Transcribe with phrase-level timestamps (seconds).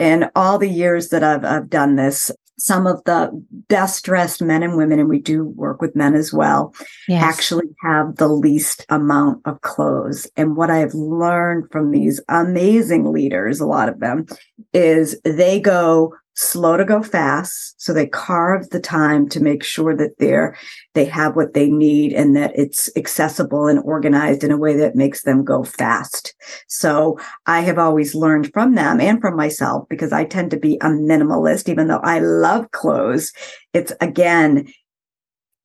[0.00, 3.30] in all the years that I've, I've done this, some of the
[3.68, 6.74] best dressed men and women, and we do work with men as well,
[7.06, 7.22] yes.
[7.22, 10.26] actually have the least amount of clothes.
[10.36, 14.26] And what I've learned from these amazing leaders, a lot of them,
[14.72, 17.80] is they go slow to go fast.
[17.80, 20.56] So they carve the time to make sure that they're,
[20.94, 24.96] they have what they need and that it's accessible and organized in a way that
[24.96, 26.34] makes them go fast.
[26.68, 30.76] So I have always learned from them and from myself because I tend to be
[30.76, 33.32] a minimalist, even though I love clothes.
[33.74, 34.72] It's again,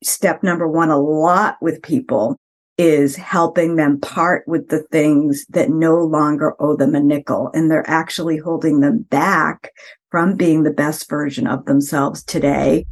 [0.04, 2.38] step number one, a lot with people
[2.78, 7.72] is helping them part with the things that no longer owe them a nickel and
[7.72, 9.72] they're actually holding them back
[10.12, 12.86] from being the best version of themselves today.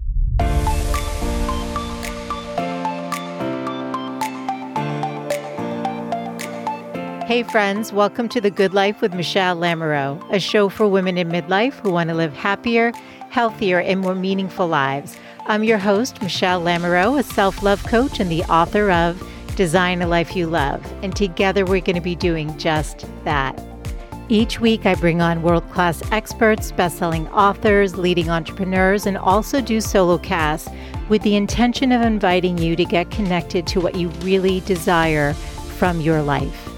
[7.26, 11.30] Hey, friends, welcome to The Good Life with Michele Lamoureux, a show for women in
[11.30, 12.94] midlife who want to live happier,
[13.32, 15.18] healthier, and more meaningful lives.
[15.48, 19.22] I'm your host, Michele Lamoureux, a self love coach and the author of
[19.56, 20.84] Design a Life You Love.
[21.04, 23.62] And together we're going to be doing just that.
[24.30, 29.60] Each week, I bring on world class experts, best selling authors, leading entrepreneurs, and also
[29.60, 30.70] do solo casts
[31.10, 36.00] with the intention of inviting you to get connected to what you really desire from
[36.00, 36.70] your life.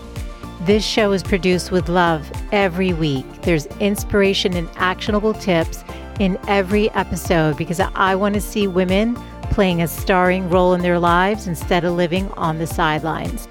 [0.62, 3.26] This show is produced with love every week.
[3.44, 5.84] There's inspiration and actionable tips
[6.20, 9.16] in every episode because I want to see women
[9.52, 13.48] playing a starring role in their lives instead of living on the sidelines.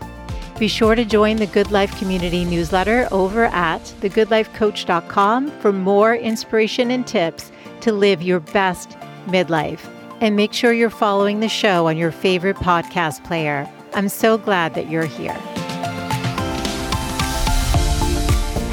[0.58, 6.90] Be sure to join the Good Life Community newsletter over at thegoodlifecoach.com for more inspiration
[6.90, 8.90] and tips to live your best
[9.26, 9.80] midlife.
[10.20, 13.68] And make sure you're following the show on your favorite podcast player.
[13.94, 15.36] I'm so glad that you're here.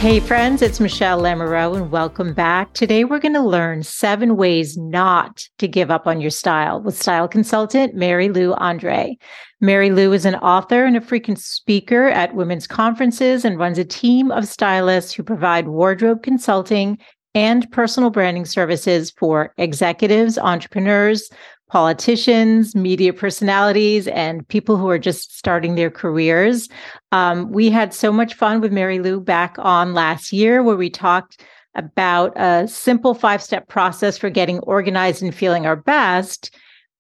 [0.01, 2.73] Hey, friends, it's Michele Lamoureux, and welcome back.
[2.73, 6.99] Today, we're going to learn seven ways not to give up on your style with
[6.99, 9.15] style consultant Mary Lou Andre.
[9.59, 13.85] Mary Lou is an author and a frequent speaker at women's conferences and runs a
[13.85, 16.97] team of stylists who provide wardrobe consulting
[17.35, 21.29] and personal branding services for executives, entrepreneurs,
[21.71, 26.67] politicians, media personalities, and people who are just starting their careers.
[27.13, 30.89] Um, we had so much fun with Mary Lou back on last year where we
[30.89, 31.41] talked
[31.75, 36.53] about a simple five step process for getting organized and feeling our best.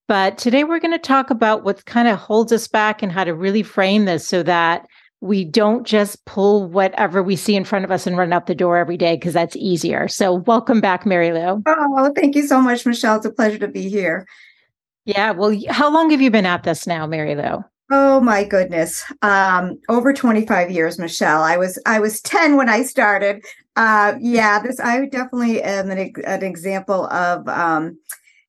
[0.07, 3.25] But today we're going to talk about what kind of holds us back and how
[3.25, 4.87] to really frame this so that
[5.19, 8.55] we don't just pull whatever we see in front of us and run out the
[8.55, 10.07] door every day because that's easier.
[10.07, 11.61] So, welcome back, Mary Lou.
[11.65, 13.17] Oh, thank you so much, Michele.
[13.17, 14.25] It's a pleasure to be here.
[15.05, 15.31] Yeah.
[15.31, 17.63] Well, how long have you been at this now, Mary Lou?
[17.93, 19.03] Oh my goodness.
[19.21, 21.43] Um, over 25 years, Michele.
[21.43, 23.43] I was I was 10 when I started.
[23.75, 27.97] Uh, yeah, this I definitely am an, an example of um,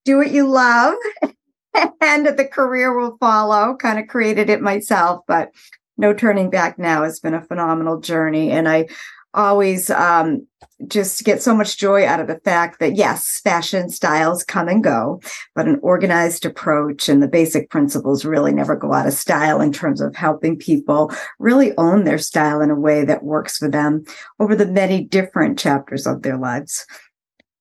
[0.05, 0.95] do what you love
[2.01, 3.75] and the career will follow.
[3.77, 5.51] Kind of created it myself, but
[5.97, 7.03] no turning back now.
[7.03, 8.53] It's been a phenomenal journey.
[8.53, 8.87] And I
[9.35, 10.47] always um,
[10.87, 14.83] just get so much joy out of the fact that yes, fashion styles come and
[14.83, 15.21] go,
[15.55, 19.73] but an organized approach and the basic principles really never go out of style in
[19.73, 24.05] terms of helping people really own their style in a way that works for them
[24.41, 26.87] over the many different chapters of their lives.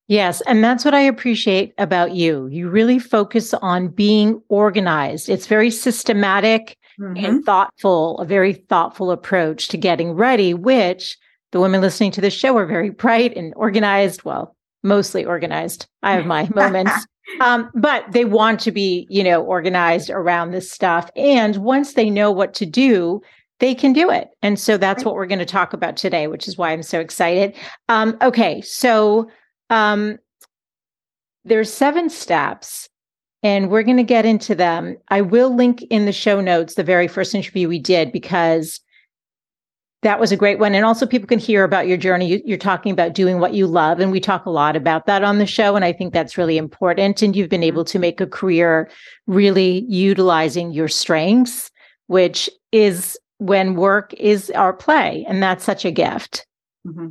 [0.07, 0.41] Yes.
[0.41, 2.47] And that's what I appreciate about you.
[2.47, 5.29] You really focus on being organized.
[5.29, 7.23] It's very systematic mm-hmm.
[7.23, 11.17] and thoughtful, a very thoughtful approach to getting ready, which
[11.51, 14.23] the women listening to this show are very bright and organized.
[14.23, 15.87] Well, mostly organized.
[16.03, 16.93] I have my moments.
[17.39, 21.09] Um, but they want to be, you know, organized around this stuff.
[21.15, 23.21] And once they know what to do,
[23.59, 24.29] they can do it.
[24.41, 26.99] And so that's what we're going to talk about today, which is why I'm so
[26.99, 27.55] excited.
[27.89, 29.29] Um, okay, so
[29.69, 30.17] um,
[31.45, 32.89] there's seven steps,
[33.43, 34.97] and we're going to get into them.
[35.09, 38.79] I will link in the show notes the very first interview we did because
[40.01, 40.73] that was a great one.
[40.73, 42.41] And also, people can hear about your journey.
[42.45, 43.99] You, are talking about doing what you love.
[43.99, 45.75] And we talk a lot about that on the show.
[45.75, 47.21] And I think that's really important.
[47.21, 48.89] And you've been able to make a career
[49.27, 51.69] really utilizing your strengths,
[52.07, 55.25] which is when work is our play.
[55.27, 56.47] And that's such a gift.
[56.85, 57.09] Mm-hmm.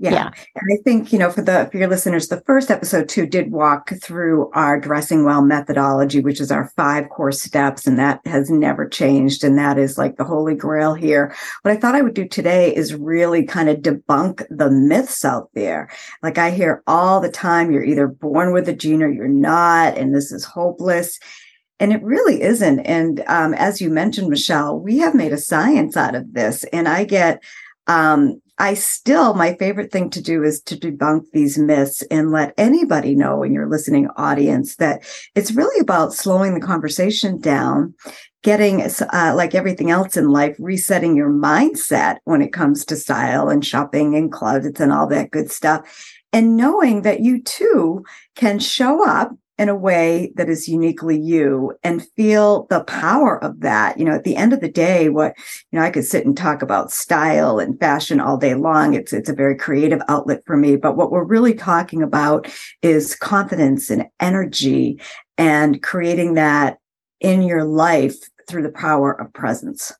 [0.00, 0.12] Yeah.
[0.12, 0.30] yeah.
[0.54, 3.50] And I think, you know, for the for your listeners, the first episode too did
[3.50, 8.48] walk through our dressing well methodology, which is our five core steps, and that has
[8.48, 9.42] never changed.
[9.42, 11.34] And that is like the holy grail here.
[11.62, 15.50] What I thought I would do today is really kind of debunk the myths out
[15.54, 15.90] there.
[16.22, 19.98] Like I hear all the time, you're either born with a gene or you're not,
[19.98, 21.18] and this is hopeless.
[21.80, 22.80] And it really isn't.
[22.80, 26.64] And um, as you mentioned, Michele, we have made a science out of this.
[26.72, 27.40] And I get
[27.86, 32.54] um, I still, my favorite thing to do is to debunk these myths and let
[32.58, 35.02] anybody know in your listening audience that
[35.34, 37.94] it's really about slowing the conversation down,
[38.42, 43.48] getting, uh, like everything else in life, resetting your mindset when it comes to style
[43.48, 46.14] and shopping and closets and all that good stuff.
[46.32, 48.04] And knowing that you too
[48.34, 53.60] can show up in a way that is uniquely you and feel the power of
[53.60, 53.98] that.
[53.98, 55.34] You know, at the end of the day, what,
[55.70, 58.94] you know, I could sit and talk about style and fashion all day long.
[58.94, 60.76] It's, it's a very creative outlet for me.
[60.76, 62.48] But what we're really talking about
[62.82, 65.00] is confidence and energy
[65.36, 66.78] and creating that
[67.20, 68.16] in your life
[68.48, 69.92] through the power of presence.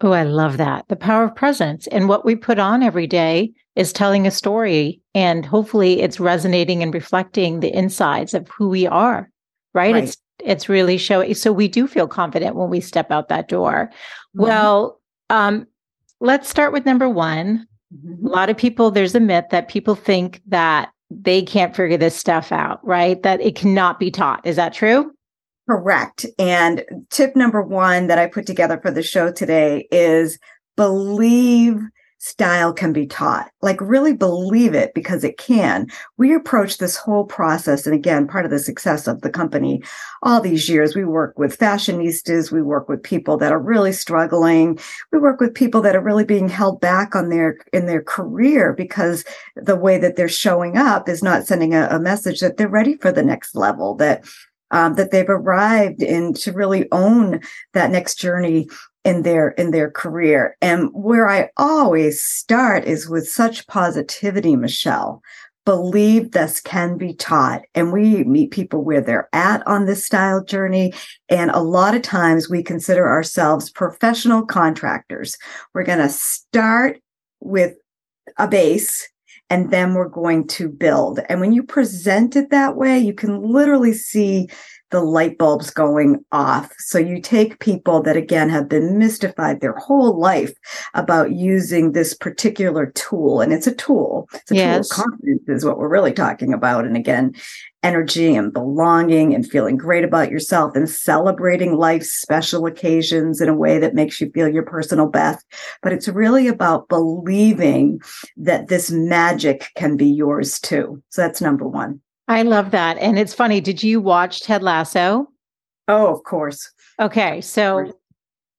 [0.00, 0.86] Oh, I love that.
[0.88, 1.86] The power of presence.
[1.88, 6.82] And what we put on every day is telling a story and hopefully it's resonating
[6.82, 9.30] and reflecting the insides of who we are
[9.72, 10.04] right, right.
[10.04, 13.88] it's it's really showing so we do feel confident when we step out that door.
[13.90, 14.42] Mm-hmm.
[14.42, 15.66] well um
[16.20, 17.66] let's start with number one.
[17.94, 18.26] Mm-hmm.
[18.26, 22.16] a lot of people there's a myth that people think that they can't figure this
[22.16, 23.22] stuff out right?
[23.22, 24.44] That it cannot be taught.
[24.44, 25.12] Is that true?
[25.70, 26.26] Correct.
[26.38, 30.38] And tip number one that i put together for the show today is
[30.76, 31.80] believe
[32.18, 33.50] style can be taught.
[33.62, 35.86] Like really believe it because it can.
[36.16, 37.86] We approach this whole process.
[37.86, 39.82] And again, part of the success of the company
[40.22, 42.50] all these years, we work with fashionistas.
[42.50, 44.78] We work with people that are really struggling.
[45.12, 48.72] We work with people that are really being held back on their, in their career
[48.72, 49.24] because
[49.54, 52.96] the way that they're showing up is not sending a, a message that they're ready
[52.96, 54.24] for the next level, that
[54.70, 57.40] um, that they've arrived in to really own
[57.72, 58.68] that next journey
[59.08, 60.54] in their in their career.
[60.60, 65.22] And where i always start is with such positivity michele.
[65.64, 67.62] Believe this can be taught.
[67.74, 70.92] And we meet people where they're at on this style journey.
[71.30, 75.38] And a lot of times we consider ourselves professional contractors.
[75.72, 77.00] We're going to start
[77.40, 77.76] with
[78.36, 79.08] a base
[79.48, 81.20] and then we're going to build.
[81.30, 84.48] And when you present it that way you can literally see
[84.90, 86.72] the light bulbs going off.
[86.78, 90.52] So you take people that again have been mystified their whole life
[90.94, 94.28] about using this particular tool, and it's a tool.
[94.34, 94.88] It's a yes.
[94.88, 96.84] tool of confidence is what we're really talking about.
[96.84, 97.34] And again,
[97.82, 103.54] energy and belonging and feeling great about yourself and celebrating life's special occasions in a
[103.54, 105.44] way that makes you feel your personal best.
[105.82, 108.00] But it's really about believing
[108.36, 111.02] that this magic can be yours too.
[111.10, 112.00] So that's number one.
[112.28, 112.98] I love that.
[112.98, 113.60] And it's funny.
[113.60, 115.28] Did you watch Ted Lasso?
[115.88, 116.70] Oh, of course.
[117.00, 117.40] Okay.
[117.40, 117.92] So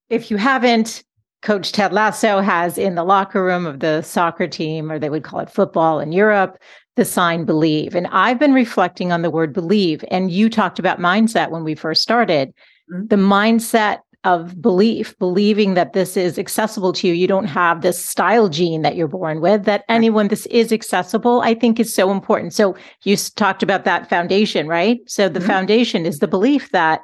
[0.09, 1.03] if you haven't,
[1.41, 5.23] Coach Ted Lasso has in the locker room of the soccer team, or they would
[5.23, 6.57] call it football in Europe,
[6.95, 7.95] the sign believe.
[7.95, 10.03] And I've been reflecting on the word believe.
[10.11, 12.49] And you talked about mindset when we first started.
[12.91, 13.07] Mm-hmm.
[13.07, 17.13] The mindset of belief, believing that this is accessible to you.
[17.13, 21.41] You don't have this style gene that you're born with, that anyone this is accessible,
[21.41, 22.53] I think is so important.
[22.53, 24.99] So you talked about that foundation, right?
[25.07, 25.47] So the mm-hmm.
[25.47, 27.01] foundation is the belief that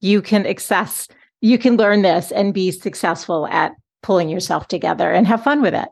[0.00, 1.08] you can access,
[1.40, 3.72] you can learn this and be successful at
[4.02, 5.88] pulling yourself together and have fun with it.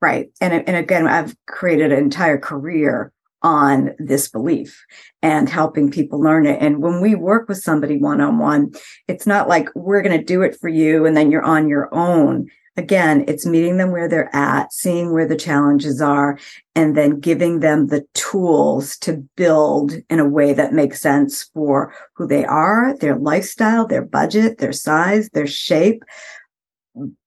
[0.00, 0.30] Right.
[0.40, 3.12] And, and again, I've created an entire career
[3.42, 4.84] on this belief
[5.22, 6.60] and helping people learn it.
[6.60, 8.72] And when we work with somebody one on one,
[9.08, 11.92] it's not like we're going to do it for you and then you're on your
[11.94, 12.48] own.
[12.76, 16.38] Again, it's meeting them where they're at, seeing where the challenges are,
[16.74, 21.92] and then giving them the tools to build in a way that makes sense for
[22.14, 26.02] who they are, their lifestyle, their budget, their size, their shape.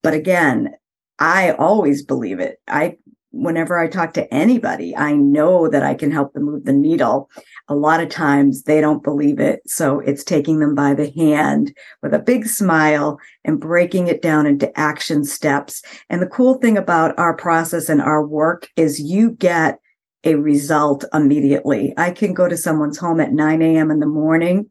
[0.02, 0.74] But again,
[1.20, 2.60] I always believe it.
[2.68, 2.98] I
[3.36, 7.30] whenever I talk to anybody, I know that I can help them move the needle.
[7.68, 9.62] A lot of times they don't believe it.
[9.68, 14.46] So it's taking them by the hand with a big smile and breaking it down
[14.46, 15.84] into action steps.
[16.10, 19.80] And the cool thing about our process and our work is you get
[20.24, 21.94] a result immediately.
[21.98, 23.92] I can go to someone's home at 9 a.m.
[23.92, 24.70] in the morning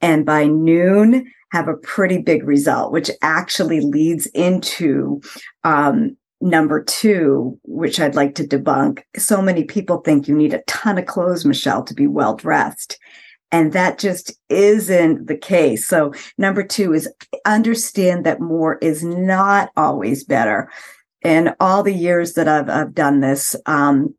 [0.00, 5.20] and by noon have a pretty big result, which actually leads into
[5.64, 10.62] um, number two, which I'd like to debunk, so many people think you need a
[10.66, 12.98] ton of clothes, Michele, to be well dressed.
[13.52, 15.86] And that just isn't the case.
[15.86, 17.08] So number two is
[17.44, 20.70] understand that more is not always better.
[21.22, 24.14] In all the years that I've, I've done this, um,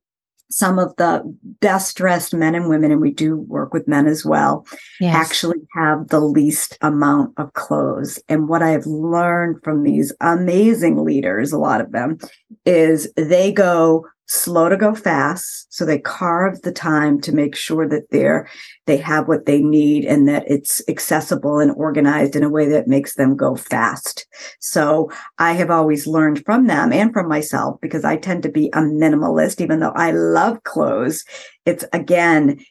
[0.53, 1.23] some of the
[1.61, 4.67] best dressed men and women, and we do work with men as well,
[4.99, 5.15] yes.
[5.15, 8.21] actually have the least amount of clothes.
[8.29, 12.19] And what I've learned from these amazing leaders, a lot of them,
[12.67, 15.73] is they go slow to go fast.
[15.73, 18.49] So they carve the time to make sure that they're,
[18.85, 22.87] they have what they need and that it's accessible and organized in a way that
[22.87, 24.25] makes them go fast.
[24.59, 28.67] So I have always learned from them and from myself because I tend to be
[28.67, 31.25] a minimalist, even though I love clothes.
[31.65, 32.63] It's again,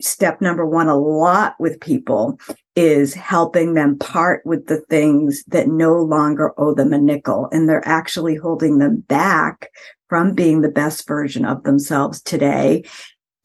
[0.00, 2.38] step number one a lot with people
[2.76, 7.68] is helping them part with the things that no longer owe them a nickel and
[7.68, 9.70] they're actually holding them back
[10.14, 12.84] from being the best version of themselves today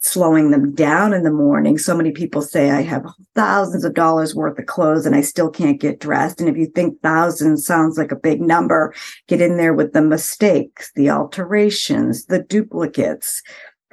[0.01, 1.79] slowing them down in the morning.
[1.79, 5.49] So many people say I have thousands of dollars worth of clothes and I still
[5.49, 6.39] can't get dressed.
[6.39, 8.93] And if you think thousands sounds like a big number,
[9.27, 13.41] get in there with the mistakes, the alterations, the duplicates,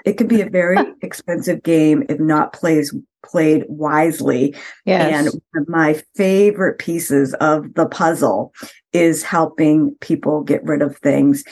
[0.05, 4.55] it can be a very expensive game if not plays played wisely.
[4.85, 5.13] Yes.
[5.13, 8.53] And one of my favorite pieces of the puzzle
[8.93, 11.43] is helping people get rid of things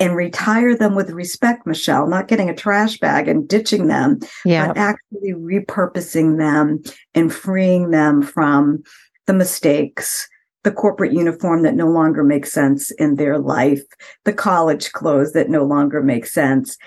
[0.00, 4.68] and retire them with respect, Michele, not getting a trash bag and ditching them, yeah.
[4.68, 6.82] but actually repurposing them
[7.14, 8.82] and freeing them from
[9.26, 10.26] the mistakes,
[10.64, 13.82] the corporate uniform that no longer makes sense in their life,
[14.24, 16.78] the college clothes that no longer make sense,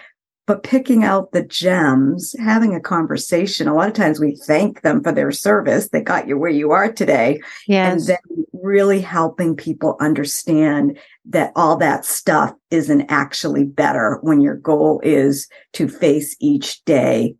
[0.45, 3.67] but picking out the gems, having a conversation.
[3.67, 5.89] A lot of times we thank them for their service.
[5.89, 7.41] They got you where you are today.
[7.67, 7.91] Yes.
[7.91, 14.55] And then really helping people understand that all that stuff isn't actually better when your
[14.55, 17.35] goal is to face each day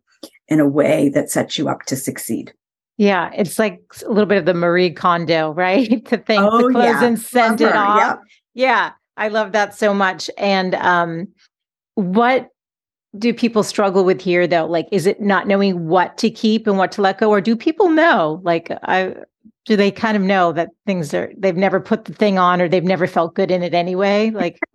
[0.48, 2.52] in a way that sets you up to succeed.
[2.96, 6.04] Yeah, it's like a little bit of the Marie Kondo, right?
[6.06, 7.04] to think oh, the clothes yeah.
[7.04, 7.78] and send Love it her.
[7.78, 7.98] off.
[7.98, 8.20] Yep.
[8.54, 10.30] Yeah, I love that so much.
[10.38, 11.28] And um,
[11.94, 12.50] what
[13.18, 14.66] do people struggle with here though?
[14.66, 17.30] Like is it not knowing what to keep and what to let go?
[17.30, 18.40] Or do people know?
[18.42, 19.14] Like i
[19.66, 22.68] do they kind of know that things are they've never put the thing on or
[22.68, 24.30] they've never felt good in it anyway?
[24.30, 24.58] Like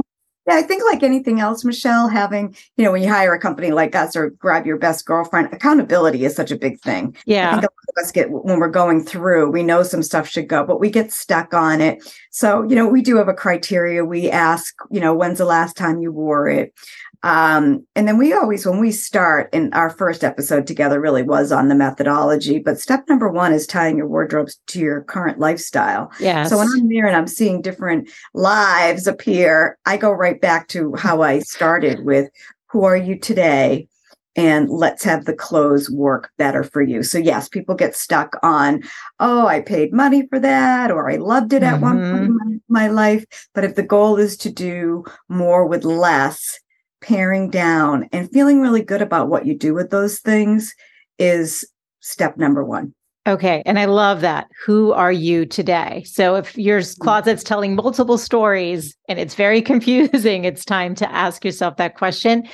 [0.50, 3.72] yeah i think like anything else michele having you know when you hire a company
[3.72, 7.16] like us or grab your best girlfriend accountability is such a big thing.
[7.26, 7.50] Yeah.
[7.50, 10.28] i think a lot of us get when we're going through we know some stuff
[10.28, 12.04] should go but we get stuck on it.
[12.32, 14.06] So you know we do have a criteria.
[14.06, 16.74] We ask you know when's the last time you wore it
[17.22, 21.52] um, and then we always, when we start, in our first episode together really was
[21.52, 22.60] on the methodology.
[22.60, 26.12] But step number one is tying your wardrobes to your current lifestyle.
[26.20, 26.46] Yeah.
[26.46, 30.96] So when I'm there and I'm seeing different lives appear, I go right back to
[30.96, 32.30] how I started with
[32.68, 33.88] who are you today?
[34.36, 37.04] and let's have the clothes work better for you.
[37.04, 38.84] So yes, people get stuck on,
[39.20, 41.84] oh, I paid money for that, or I loved it at mm-hmm.
[41.84, 43.26] one point in my, my, life.
[43.54, 46.60] But if the goal is to do more with less,
[47.02, 50.74] paring down and feeling really good about what you do with those things
[51.18, 51.66] is
[52.00, 52.94] step number one.
[53.28, 53.62] Okay.
[53.66, 54.48] And I love that.
[54.66, 56.04] Who are you today?
[56.06, 57.00] So if your mm.
[57.00, 62.48] closet's telling multiple stories and it's very confusing, it's time to ask yourself that question.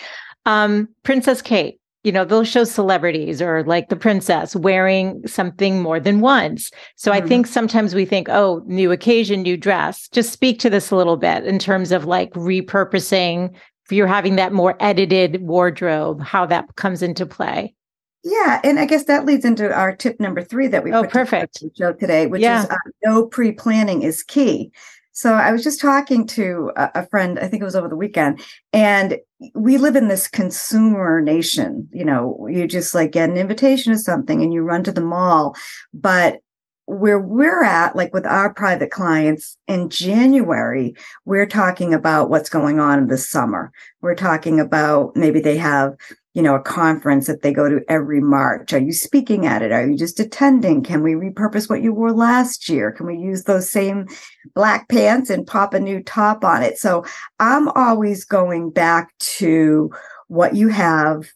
[0.45, 5.99] Um, Princess Kate, you know, they'll show celebrities or like the princess wearing something more
[5.99, 6.69] than once.
[6.97, 7.23] So mm-hmm.
[7.23, 10.07] I think sometimes we think, oh, new occasion, new dress.
[10.09, 14.35] Just speak to this a little bit in terms of like repurposing if you're having
[14.37, 17.75] that more edited wardrobe, how that comes into play.
[18.23, 21.63] Yeah, and I guess that leads into our tip number three that we oh perfect
[21.77, 22.63] show today, which yeah.
[22.63, 22.75] is uh,
[23.05, 24.71] no pre planning is key.
[25.11, 27.95] So I was just talking to a, a, friend, I think it was over the
[27.95, 28.41] weekend,
[28.73, 29.19] and
[29.53, 31.87] we live in this consumer nation.
[31.93, 35.01] You know, you just like get an invitation to something and you run to the
[35.01, 35.55] mall,
[35.93, 36.39] but
[36.87, 42.79] where we're at, like with our private clients in January, we're talking about what's going
[42.79, 43.71] on this summer.
[44.01, 45.95] We're talking about maybe they have,
[46.35, 48.71] you know, a conference that they go to every March.
[48.71, 49.71] Are you speaking at it?
[49.71, 50.83] Are you just attending?
[50.83, 52.91] Can we repurpose what you wore last year?
[52.91, 54.07] Can we use those same
[54.53, 56.77] black pants and pop a new top on it?
[56.77, 57.03] So
[57.39, 59.89] I'm always going back to
[60.27, 61.31] what you have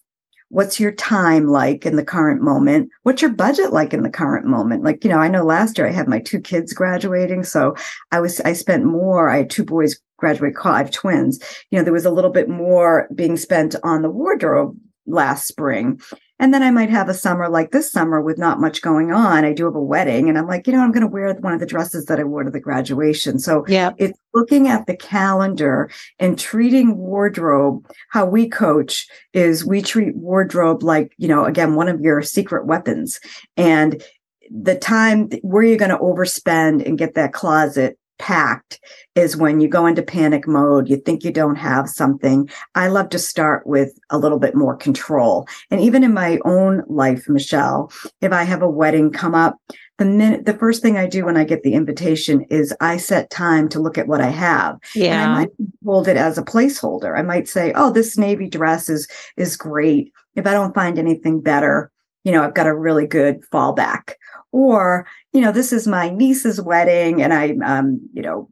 [0.49, 2.89] what's your time like in the current moment?
[3.03, 4.83] What's your budget like in the current moment?
[4.83, 7.75] Like you know i know last year i had my two kids graduating so
[8.11, 11.39] i was i spent more i had two boys graduate I have twins.
[11.71, 14.77] You know there was a little bit more being spent on the wardrobe
[15.07, 15.99] last spring
[16.39, 19.43] and then I might have a summer like this summer with not much going on.
[19.43, 21.53] I do have a wedding and I'm like, you know, I'm going to wear one
[21.53, 23.39] of the dresses that I wore to the graduation.
[23.39, 23.91] So yeah.
[23.97, 27.85] it's looking at the calendar and treating wardrobe.
[28.09, 32.65] How we coach is we treat wardrobe like, you know, again, one of your secret
[32.65, 33.19] weapons
[33.57, 34.01] and
[34.49, 38.79] the time where you're going to overspend and get that closet packed
[39.15, 42.49] is when you go into panic mode, you think you don't have something.
[42.75, 45.47] I love to start with a little bit more control.
[45.71, 49.57] And even in my own life, Michele, if I have a wedding come up,
[49.97, 53.29] the minute the first thing I do when I get the invitation is I set
[53.29, 54.77] time to look at what I have.
[54.95, 55.21] Yeah.
[55.21, 55.49] And I might
[55.83, 57.17] hold it as a placeholder.
[57.17, 60.13] I might say, oh, this navy dress is is great.
[60.35, 61.91] If I don't find anything better,
[62.23, 64.13] you know, I've got a really good fallback.
[64.51, 68.49] Or, you know, this is my niece's wedding and I'm um, you know,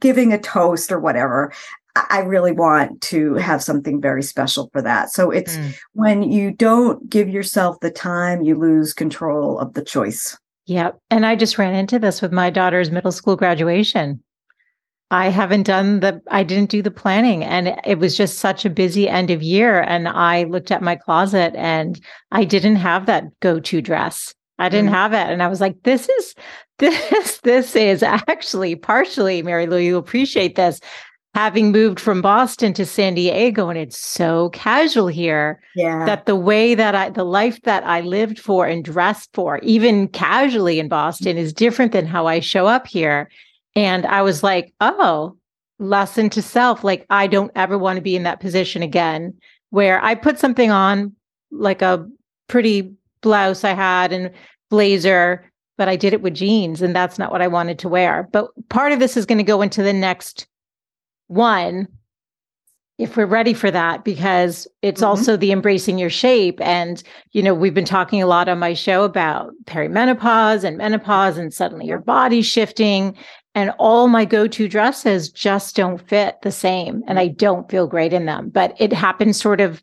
[0.00, 1.52] giving a toast or whatever.
[1.96, 5.12] I really want to have something very special for that.
[5.12, 5.74] So it's mm.
[5.92, 10.36] when you don't give yourself the time, you lose control of the choice.
[10.66, 10.98] Yep.
[11.10, 14.20] And I just ran into this with my daughter's middle school graduation.
[15.10, 18.70] I haven't done the, I didn't do the planning and it was just such a
[18.70, 19.82] busy end of year.
[19.82, 22.00] And I looked at my closet and
[22.32, 24.34] I didn't have that go to dress.
[24.58, 25.30] I didn't mm have it.
[25.30, 26.34] And I was like, this is,
[26.78, 30.80] this, this is actually partially, Mary Lou, you appreciate this
[31.34, 36.06] having moved from Boston to San Diego and it's so casual here yeah.
[36.06, 40.08] that the way that I the life that I lived for and dressed for even
[40.08, 43.28] casually in Boston is different than how I show up here
[43.74, 45.36] and I was like oh
[45.80, 49.34] lesson to self like I don't ever want to be in that position again
[49.70, 51.16] where I put something on
[51.50, 52.08] like a
[52.46, 54.30] pretty blouse I had and
[54.70, 58.28] blazer but I did it with jeans and that's not what I wanted to wear.
[58.32, 60.46] But part of this is going to go into the next
[61.26, 61.88] one
[62.96, 65.08] if we're ready for that because it's mm-hmm.
[65.08, 66.60] also the embracing your shape.
[66.60, 67.02] And
[67.32, 71.52] you know we've been talking a lot on my show about perimenopause and menopause and
[71.52, 73.16] suddenly your body's shifting
[73.56, 78.12] and all my go-to dresses just don't fit the same and i don't feel great
[78.12, 78.48] in them.
[78.48, 79.82] But it happens sort of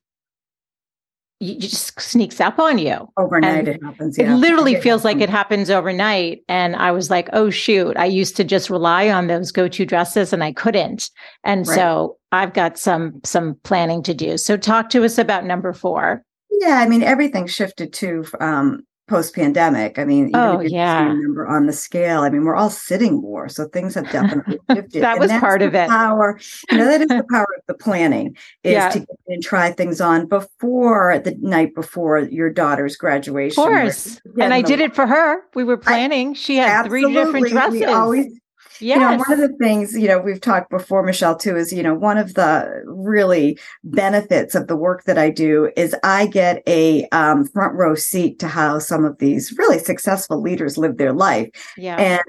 [1.42, 3.60] it just sneaks up on you overnight.
[3.60, 4.18] And it happens.
[4.18, 4.34] Yeah.
[4.34, 5.16] It literally it feels happens.
[5.16, 6.44] like it happens overnight.
[6.48, 10.32] And I was like, oh shoot, I used to just rely on those go-to dresses,
[10.32, 11.10] and I couldn't.
[11.44, 11.76] And right.
[11.76, 14.38] so I've got some some planning to do.
[14.38, 16.24] So talk to us about number four.
[16.52, 20.00] Yeah, I mean everything shifted to um, post pandemic.
[20.00, 21.04] I mean, even oh, if yeah.
[21.04, 23.50] number on the scale, I mean, we're all sitting more.
[23.50, 25.04] So things have definitely shifted.
[25.04, 25.90] that was part of it.
[25.90, 26.40] Power,
[26.72, 28.90] you know, that is the power of the planning is yeah.
[28.90, 33.62] to get and try things on before the night before your daughter's graduation.
[33.62, 34.22] Of course.
[34.40, 35.44] And I did it for her.
[35.54, 36.30] We were planning.
[36.30, 38.40] I, she had three different dresses.
[38.82, 38.96] Yes.
[38.96, 41.84] You know, one of the things, you know, we've talked before, Michelle, too, is, you
[41.84, 46.64] know, one of the really benefits of the work that I do is I get
[46.68, 51.14] a um, front row seat to how some of these really successful leaders live their
[51.14, 51.50] life.
[51.78, 51.98] Yeah.
[51.98, 52.22] And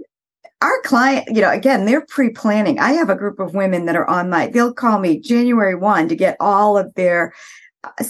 [0.60, 2.78] our client, you know, again, they're pre-planning.
[2.78, 6.08] I have a group of women that are on my, they'll call me January 1
[6.08, 7.32] to get all of their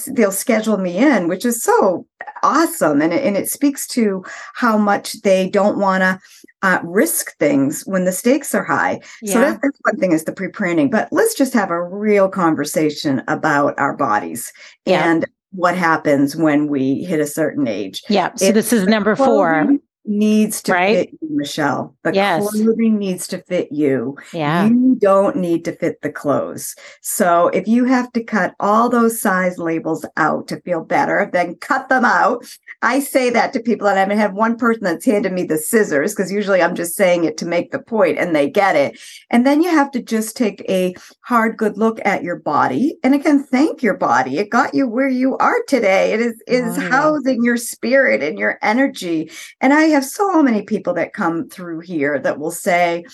[0.08, 2.06] they'll schedule me in, which is so
[2.42, 3.00] awesome.
[3.00, 6.18] And it, and it speaks to how much they don't want to
[6.62, 9.00] uh, risk things when the stakes are high.
[9.20, 9.32] Yeah.
[9.32, 10.90] So that, that's one thing is the pre-planning.
[10.90, 14.52] But let's just have a real conversation about our bodies
[14.86, 15.10] yeah.
[15.10, 18.02] and what happens when we hit a certain age.
[18.08, 18.34] Yeah.
[18.36, 20.96] So this is number four needs to right?
[20.96, 21.94] fit you, Michele.
[22.02, 22.48] The yes.
[22.50, 24.16] clothing needs to fit you.
[24.32, 24.66] Yeah.
[24.66, 26.74] You don't need to fit the clothes.
[27.02, 31.54] So if you have to cut all those size labels out to feel better, then
[31.56, 32.44] cut them out.
[32.82, 35.56] I say that to people, and I haven't had one person that's handed me the
[35.56, 38.98] scissors because usually I'm just saying it to make the point and they get it.
[39.30, 42.96] And then you have to just take a hard, good look at your body.
[43.04, 44.38] And again, thank your body.
[44.38, 46.12] It got you where you are today.
[46.12, 46.88] It is, is oh, yeah.
[46.90, 49.30] housing your spirit and your energy.
[49.60, 53.04] And I have so many people that come through here that will say,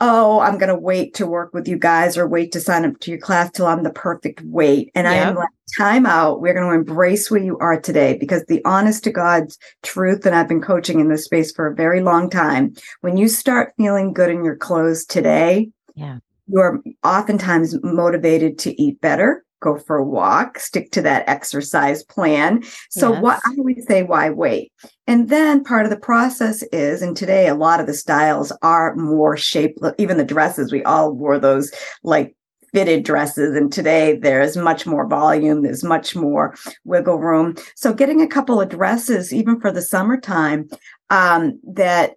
[0.00, 2.98] oh, I'm going to wait to work with you guys or wait to sign up
[3.00, 4.90] to your class till I'm the perfect weight.
[4.94, 5.12] And yep.
[5.12, 6.40] I am like, time out.
[6.40, 10.34] We're going to embrace where you are today because the honest to God's truth, and
[10.34, 12.74] I've been coaching in this space for a very long time.
[13.02, 16.18] When you start feeling good in your clothes today, yeah.
[16.48, 22.62] you're oftentimes motivated to eat better, go for a walk, stick to that exercise plan.
[22.90, 23.22] So yes.
[23.22, 24.72] what I always say, why wait?
[25.06, 28.94] And then part of the process is, and today a lot of the styles are
[28.96, 31.70] more shaped, even the dresses, we all wore those
[32.02, 32.34] like
[32.72, 33.56] fitted dresses.
[33.56, 37.56] And today there's much more volume, there's much more wiggle room.
[37.74, 40.68] So getting a couple of dresses, even for the summertime,
[41.10, 42.12] um, that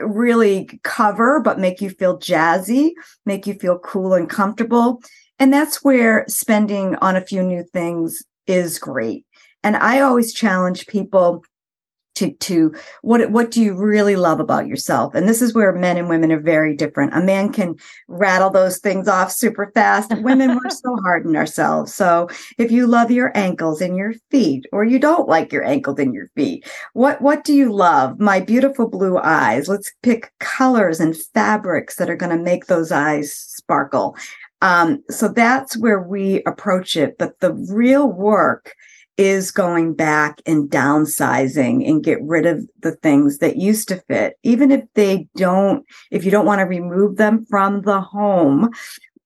[0.00, 2.90] really cover but make you feel jazzy,
[3.26, 5.00] make you feel cool and comfortable
[5.38, 9.24] and that's where spending on a few new things is great.
[9.62, 11.44] And I always challenge people
[12.18, 15.14] to to what what do you really love about yourself?
[15.14, 17.14] And this is where men and women are very different.
[17.14, 17.76] A man can
[18.08, 20.12] rattle those things off super fast.
[20.18, 21.94] Women work so hard in ourselves.
[21.94, 26.00] So if you love your ankles and your feet or you don't like your ankles
[26.00, 28.18] and your feet what what do you love?
[28.18, 29.68] My beautiful blue eyes.
[29.68, 34.16] Let's pick colors and fabrics that are going to make those eyes sparkle
[34.60, 38.74] um, so that's where we approach it but the real work
[39.18, 44.38] is going back and downsizing and get rid of the things that used to fit.
[44.44, 48.70] Even if they don't if you don't want to remove them from the home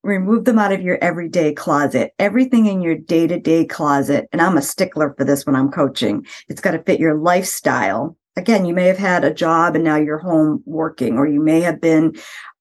[0.03, 2.13] remove them out of your everyday closet.
[2.19, 6.61] Everything in your day-to-day closet and i'm a stickler for this when i'm coaching it's
[6.61, 8.17] got to fit your lifestyle.
[8.37, 11.61] Again you may have had a job and now you're home working or you may
[11.61, 12.15] have been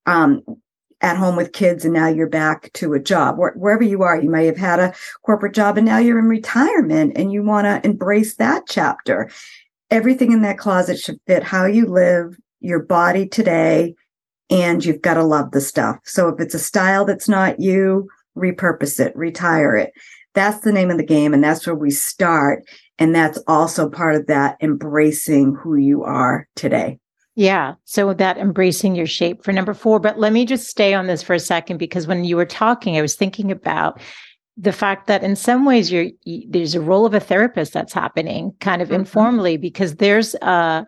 [0.06, 0.44] um,
[1.02, 3.38] at home with kids and now you're back to a job.
[3.38, 6.26] Where, wherever you are you may have had a corporate job and now you're in
[6.26, 9.30] retirement and you want to embrace that chapter.
[9.90, 13.96] Everything in that closet should fit how you live your body today
[14.50, 15.98] and you've got to love the stuff.
[16.04, 19.92] So if it's a style that's not you repurpose it retire it.
[20.34, 22.64] That's the name of the game and that's where we start.
[23.00, 27.00] And that's also part of that embracing who you are today
[27.42, 27.74] yeah.
[27.86, 30.00] So that embracing your shape for number four.
[30.00, 32.98] But let me just stay on this for a second because when you were talking,
[32.98, 34.00] I was thinking about
[34.58, 36.12] the fact that in some ways you're
[36.50, 39.02] there's a role of a therapist that's happening kind of mm-hmm.
[39.02, 40.86] informally because there's a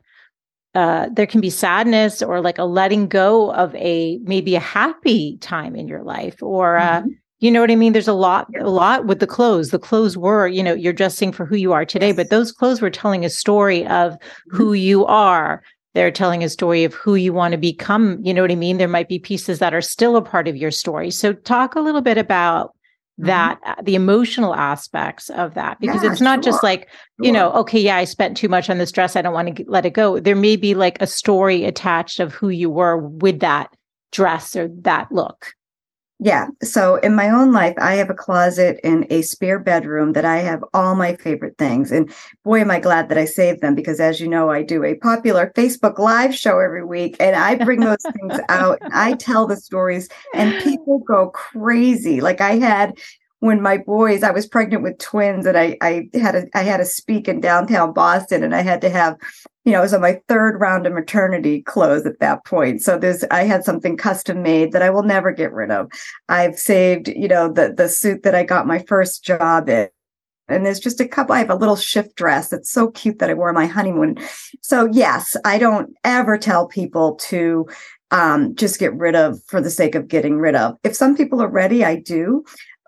[0.76, 5.38] uh, there can be sadness or like a letting go of a maybe a happy
[5.38, 7.10] time in your life or uh, mm-hmm.
[7.40, 7.94] you know what I mean?
[7.94, 9.70] There's a lot, a lot with the clothes.
[9.70, 12.16] The clothes were, you know, you're dressing for who you are today, yes.
[12.16, 14.58] but those clothes were telling a story of mm-hmm.
[14.58, 15.64] who you are
[15.94, 18.20] they're telling a story of who you want to become.
[18.24, 18.78] You know what I mean?
[18.78, 21.12] There might be pieces that are still a part of your story.
[21.12, 23.28] So talk a little bit about mm-hmm.
[23.28, 23.84] that, mm-hmm.
[23.84, 26.52] the emotional aspects of that, because yeah, it's not sure.
[26.52, 27.26] just like, sure.
[27.26, 29.16] you know, okay, yeah, I spent too much on this dress.
[29.16, 30.20] I don't want to let it go.
[30.20, 33.70] There may be like a story attached of who you were with that
[34.12, 35.54] dress or that look.
[36.20, 36.48] Yeah.
[36.62, 40.38] So in my own life, I have a closet and a spare bedroom that I
[40.38, 41.92] have all my favorite things.
[41.92, 42.14] And
[42.46, 44.96] boy, am I glad that I saved them because, as you know, I do a
[44.96, 48.80] popular Facebook Live show every week and I bring those things out.
[48.94, 52.22] I tell the stories and people go crazy.
[52.22, 52.98] Like I had
[53.40, 56.78] when my boys, I was pregnant with twins and I, I had a, I had
[56.78, 59.18] to speak in downtown Boston and I had to have,
[59.66, 62.82] you know, it was on my third round of maternity clothes at that point.
[62.82, 65.90] So there's, I had something custom made that I will never get rid of.
[66.28, 69.88] I've saved, you know, the, the suit that I got my first job in.
[70.50, 73.30] And there's just a couple, I have a little shift dress that's so cute that
[73.30, 74.18] I wore my honeymoon.
[74.62, 77.66] So yes, I don't ever tell people to
[78.12, 80.78] um, just get rid of for the sake of getting rid of.
[80.84, 82.44] If some people are ready, I do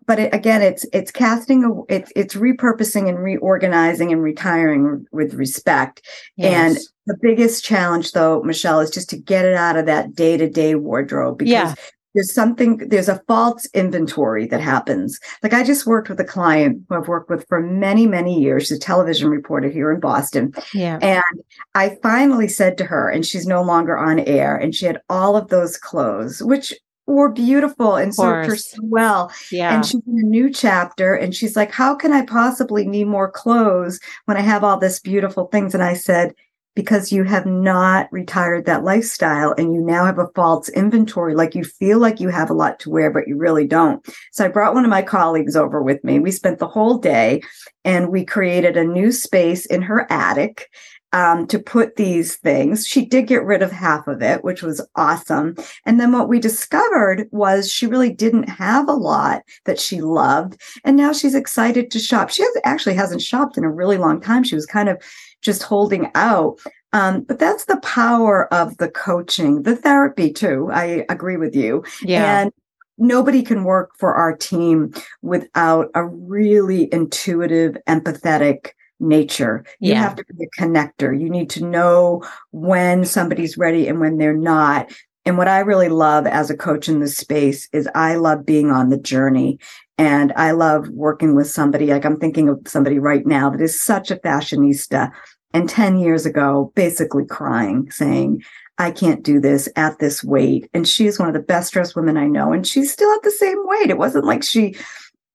[0.07, 5.33] but it, again, it's it's casting a it's it's repurposing and reorganizing and retiring with
[5.33, 6.01] respect.
[6.37, 6.53] Yes.
[6.53, 10.37] And the biggest challenge, though, Michele, is just to get it out of that day
[10.37, 11.51] to day wardrobe because.
[11.51, 11.75] Yeah.
[12.17, 15.19] There's something, there's a false inventory that happens.
[15.43, 18.71] Like I just worked with a client who I've worked with for many, many years,
[18.71, 20.53] a television reporter here in Boston.
[20.73, 20.97] Yeah.
[21.01, 25.01] And I finally said to her, and she's no longer on air, and she had
[25.09, 26.73] all of those clothes, which
[27.07, 29.31] were beautiful and served her so well.
[29.51, 29.73] Yeah.
[29.73, 33.29] And she's in a new chapter and she's like, How can I possibly need more
[33.29, 35.73] clothes when I have all this beautiful things?
[35.73, 36.33] And I said,
[36.75, 41.33] because you have not retired that lifestyle and you now have a false inventory.
[41.33, 44.05] Like you feel like you have a lot to wear, but you really don't.
[44.33, 46.19] So I brought one of my colleagues over with me.
[46.19, 47.41] We spent the whole day
[47.85, 50.69] and we created a new space in her attic
[51.15, 52.85] um, to put these things.
[52.85, 55.55] She did get rid of half of it, which was awesome.
[55.85, 60.61] And then what we discovered was she really didn't have a lot that she loved.
[60.83, 62.31] And now she's excited to shop.
[62.31, 64.43] She has, actually hasn't shopped in a really long time.
[64.43, 65.01] She was kind of
[65.41, 66.59] just holding out.
[66.91, 70.69] Um, but that's the power of the coaching, the therapy too.
[70.73, 71.85] I agree with you.
[72.01, 72.41] Yeah.
[72.41, 72.51] And
[72.97, 79.65] nobody can work for our team without a really intuitive, empathetic nature.
[79.79, 80.01] You yeah.
[80.01, 81.19] have to be a connector.
[81.19, 84.91] You need to know when somebody's ready and when they're not.
[85.25, 88.69] And what I really love as a coach in this space is I love being
[88.69, 89.59] on the journey.
[89.97, 93.81] And I love working with somebody, like I'm thinking of somebody right now that is
[93.81, 95.11] such a fashionista.
[95.53, 98.43] And 10 years ago, basically crying, saying,
[98.77, 100.69] I can't do this at this weight.
[100.73, 102.51] And she is one of the best dressed women I know.
[102.51, 103.89] And she's still at the same weight.
[103.89, 104.75] It wasn't like she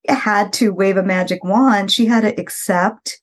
[0.09, 1.90] had to wave a magic wand.
[1.90, 3.20] She had to accept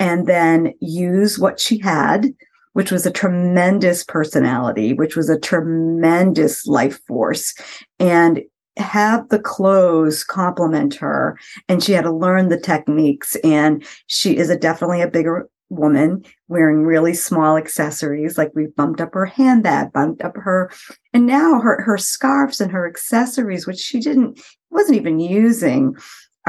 [0.00, 2.34] and then use what she had,
[2.72, 7.54] which was a tremendous personality, which was a tremendous life force,
[8.00, 8.40] and
[8.76, 11.38] have the clothes complement her.
[11.68, 13.36] And she had to learn the techniques.
[13.44, 19.00] And she is a definitely a bigger woman wearing really small accessories like we bumped
[19.00, 20.68] up her handbag bumped up her
[21.12, 25.94] and now her her scarves and her accessories which she didn't wasn't even using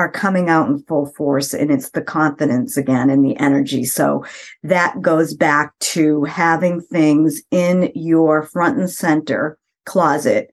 [0.02, 4.26] are coming out in full force and it's the confidence again and the energy so
[4.64, 10.52] that goes back to having things in your front and center closet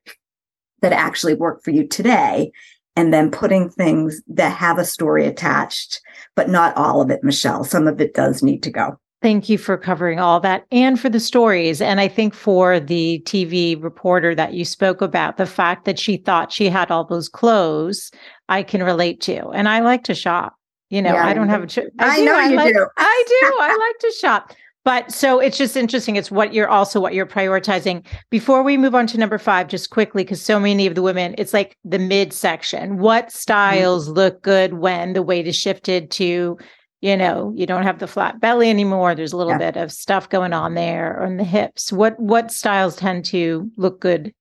[0.82, 2.52] that actually work for you today
[2.94, 6.02] and then putting things that have a story attached,
[6.36, 7.64] but not all of it, Michele.
[7.64, 8.98] Some of it does need to go.
[9.20, 11.80] Thank you for covering all that and for the stories.
[11.82, 16.18] And I think for the TV reporter that you spoke about, the fact that she
[16.18, 18.12] thought she had all those clothes,
[18.48, 19.48] I can relate to.
[19.48, 20.54] And I like to shop.
[20.90, 21.66] You know, yeah, I don't have a.
[21.66, 22.86] Ch- I, I know I you like, do.
[22.96, 23.56] I do.
[23.60, 24.52] I like to shop.
[24.84, 26.16] But so it's just interesting.
[26.16, 28.06] It's what you're also what you're prioritizing.
[28.30, 31.34] Before we move on to number five, just quickly, because so many of the women,
[31.36, 32.96] it's like the midsection.
[32.96, 33.38] What mm-hmm.
[33.38, 34.16] styles mm-hmm.
[34.16, 36.56] look good when the weight is shifted to,
[37.00, 39.14] you know, you don't have the flat belly anymore.
[39.14, 39.70] There's a little yeah.
[39.70, 41.92] bit of stuff going on there on the hips.
[41.92, 44.34] What what styles tend to look good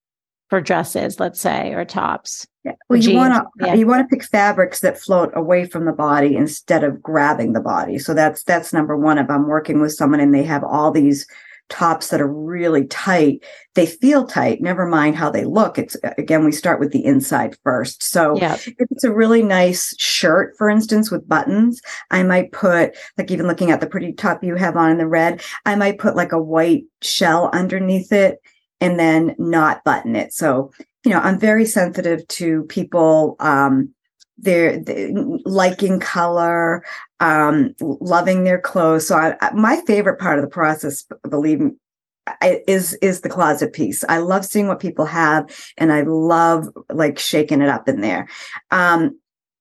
[0.50, 2.48] for dresses, let's say, or tops?
[2.63, 2.72] Yeah.
[2.89, 3.74] Well, you want to yeah.
[3.76, 7.62] you want to pick fabrics that float away from the body instead of grabbing the
[7.62, 8.00] body.
[8.00, 9.20] So that's that's number one.
[9.20, 11.28] If I'm working with someone and they have all these
[11.69, 13.43] tops that are really tight,
[13.75, 14.62] they feel tight.
[14.62, 15.77] Never mind how they look.
[15.77, 18.03] It's again, we start with the inside first.
[18.03, 18.56] So yeah.
[18.56, 23.47] if it's a really nice shirt, for instance, with buttons, I might put like even
[23.47, 26.32] looking at the pretty top you have on in the red, I might put like
[26.32, 28.39] a white shell underneath it
[28.80, 30.34] and then not button it.
[30.34, 30.71] So
[31.08, 33.93] you know, I'm very sensitive to people, um,
[34.38, 35.12] they're, they're
[35.45, 36.84] liking color,
[37.19, 39.08] um, loving their clothes.
[39.08, 41.71] So I, my favorite part of the process, believe me,
[42.67, 44.04] is is the closet piece.
[44.10, 48.28] I love seeing what people have, and I love like shaking it up in there.
[48.69, 49.17] Um,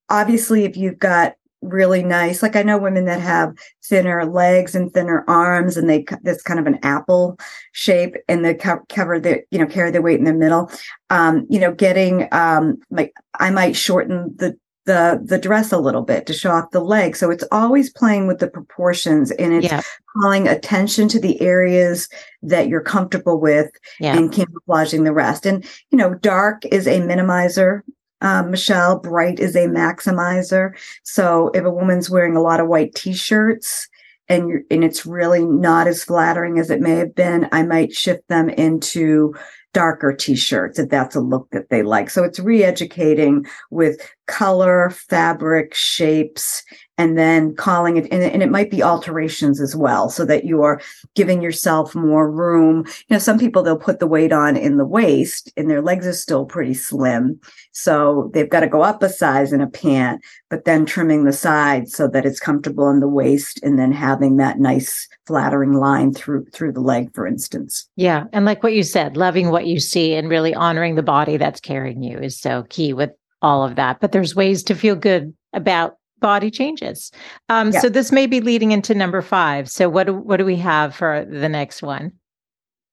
[0.08, 2.42] obviously, if you've got really nice.
[2.42, 6.60] Like I know women that have thinner legs and thinner arms, and they this kind
[6.60, 7.38] of an apple
[7.72, 10.70] shape, and they co- cover the you know carry their weight in the middle.
[11.10, 16.02] Um, you know, getting um, like I might shorten the the the dress a little
[16.02, 17.16] bit to show off the leg.
[17.16, 19.82] So it's always playing with the proportions and it's yeah.
[20.20, 22.08] calling attention to the areas
[22.42, 23.70] that you're comfortable with
[24.00, 24.16] yeah.
[24.16, 25.44] and camouflaging the rest.
[25.44, 27.82] And you know, dark is a minimizer
[28.20, 30.72] um, Michele, bright is a maximizer.
[31.02, 33.88] So if a woman's wearing a lot of white t-shirts
[34.28, 38.26] and and it's really not as flattering as it may have been, I might shift
[38.28, 39.34] them into
[39.76, 42.08] darker t-shirts if that's a look that they like.
[42.08, 46.64] So it's re-educating with color, fabric, shapes,
[46.98, 50.80] and then calling it, and, it might be alterations as well, so that you are
[51.14, 52.84] giving yourself more room.
[52.86, 56.06] You know, some people they'll put the weight on in the waist and their legs
[56.06, 57.40] are still pretty slim.
[57.72, 61.32] So they've got to go up a size in a pant, but then trimming the
[61.32, 66.14] sides so that it's comfortable in the waist and then having that nice flattering line
[66.14, 67.88] through through the leg, for instance.
[67.96, 68.24] Yeah.
[68.32, 71.60] And like what you said, loving what you see and really honoring the body that's
[71.60, 73.10] carrying you is so key with
[73.42, 74.00] all of that.
[74.00, 77.12] But there's ways to feel good about body changes.
[77.48, 77.78] Um, yeah.
[77.78, 79.70] So this may be leading into number five.
[79.70, 82.10] So what do, what do we have for the next one?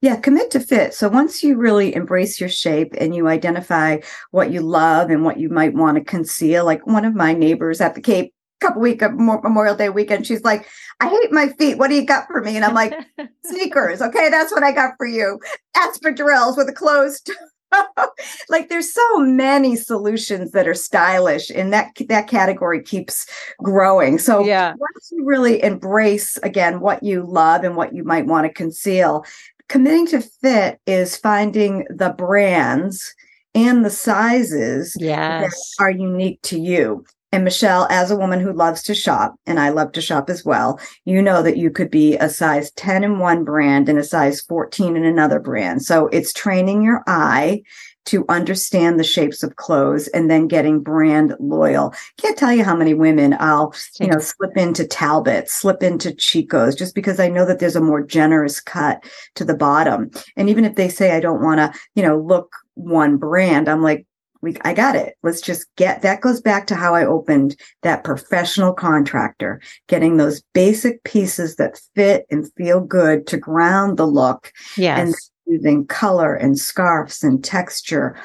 [0.01, 0.93] Yeah, commit to fit.
[0.93, 5.39] So once you really embrace your shape and you identify what you love and what
[5.39, 9.01] you might want to conceal, like one of my neighbors at the Cape couple week
[9.01, 10.67] of Memorial Day weekend, she's like,
[10.99, 11.79] I hate my feet.
[11.79, 12.55] What do you got for me?
[12.55, 12.93] And I'm like,
[13.45, 13.99] sneakers.
[13.99, 15.39] Okay, that's what I got for you.
[15.75, 17.31] Espadrilles with a closed
[18.49, 23.25] like there's so many solutions that are stylish and that that category keeps
[23.61, 24.17] growing.
[24.17, 24.73] So yeah.
[24.77, 29.25] once you really embrace again what you love and what you might want to conceal?
[29.69, 33.13] Committing to fit is finding the brands
[33.55, 35.75] and the sizes yes.
[35.77, 39.59] that are unique to you and Michele, as a woman who loves to shop, and
[39.59, 43.03] I love to shop as well, you know that you could be a size 10
[43.03, 45.81] in one brand and a size 14 in another brand.
[45.81, 47.63] So it's training your eye
[48.05, 51.95] to understand the shapes of clothes and then getting brand loyal.
[52.17, 56.75] Can't tell you how many women I'll, you know, slip into Talbot, slip into Chico's
[56.75, 60.11] just because I know that there's a more generous cut to the bottom.
[60.35, 63.81] And even if they say I don't want to, you know, look one brand, I'm
[63.81, 64.05] like,
[64.43, 65.15] we I got it.
[65.23, 70.43] Let's just get that goes back to how I opened that professional contractor, getting those
[70.53, 74.51] basic pieces that fit and feel good to ground the look.
[74.77, 74.99] Yes.
[74.99, 78.15] And using color and scarves and texture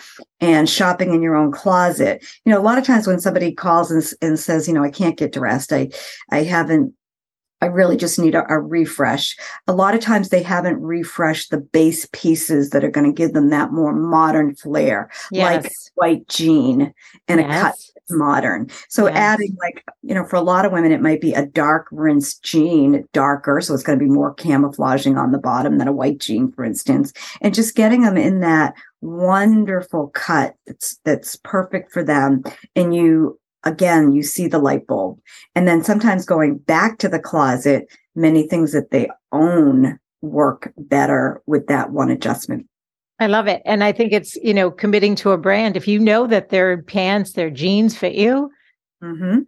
[0.40, 2.24] and shopping in your own closet.
[2.44, 4.90] You know, a lot of times when somebody calls and, and says, you know, I
[4.90, 5.72] can't get dressed.
[5.72, 5.88] I
[6.30, 6.94] I haven't
[7.60, 9.36] I really just need a, a, refresh.
[9.66, 13.32] A lot of times they haven't refreshed the base pieces that are going to give
[13.32, 15.64] them that more modern flair, yes.
[15.64, 16.92] like white jean
[17.26, 17.48] and yes.
[17.48, 17.74] a cut
[18.10, 18.70] modern.
[18.88, 19.16] So yes.
[19.16, 22.34] adding like, you know, for a lot of women, it might be a dark rinse
[22.38, 23.60] jean, darker.
[23.60, 26.64] So it's going to be more camouflaging on the bottom than a white jean, for
[26.64, 27.12] instance.
[27.40, 32.42] And just getting them in that wonderful cut that's that's perfect for them.
[32.74, 35.18] And you again, you see the light bulb.
[35.54, 41.42] And then sometimes going back to the closet, many things that they own work better
[41.46, 42.66] with that one adjustment.
[43.20, 43.62] I love it.
[43.64, 45.76] And I think it's, you know, committing to a brand.
[45.76, 48.50] If you know that their pants, their jeans fit you,
[49.02, 49.40] mm-hmm.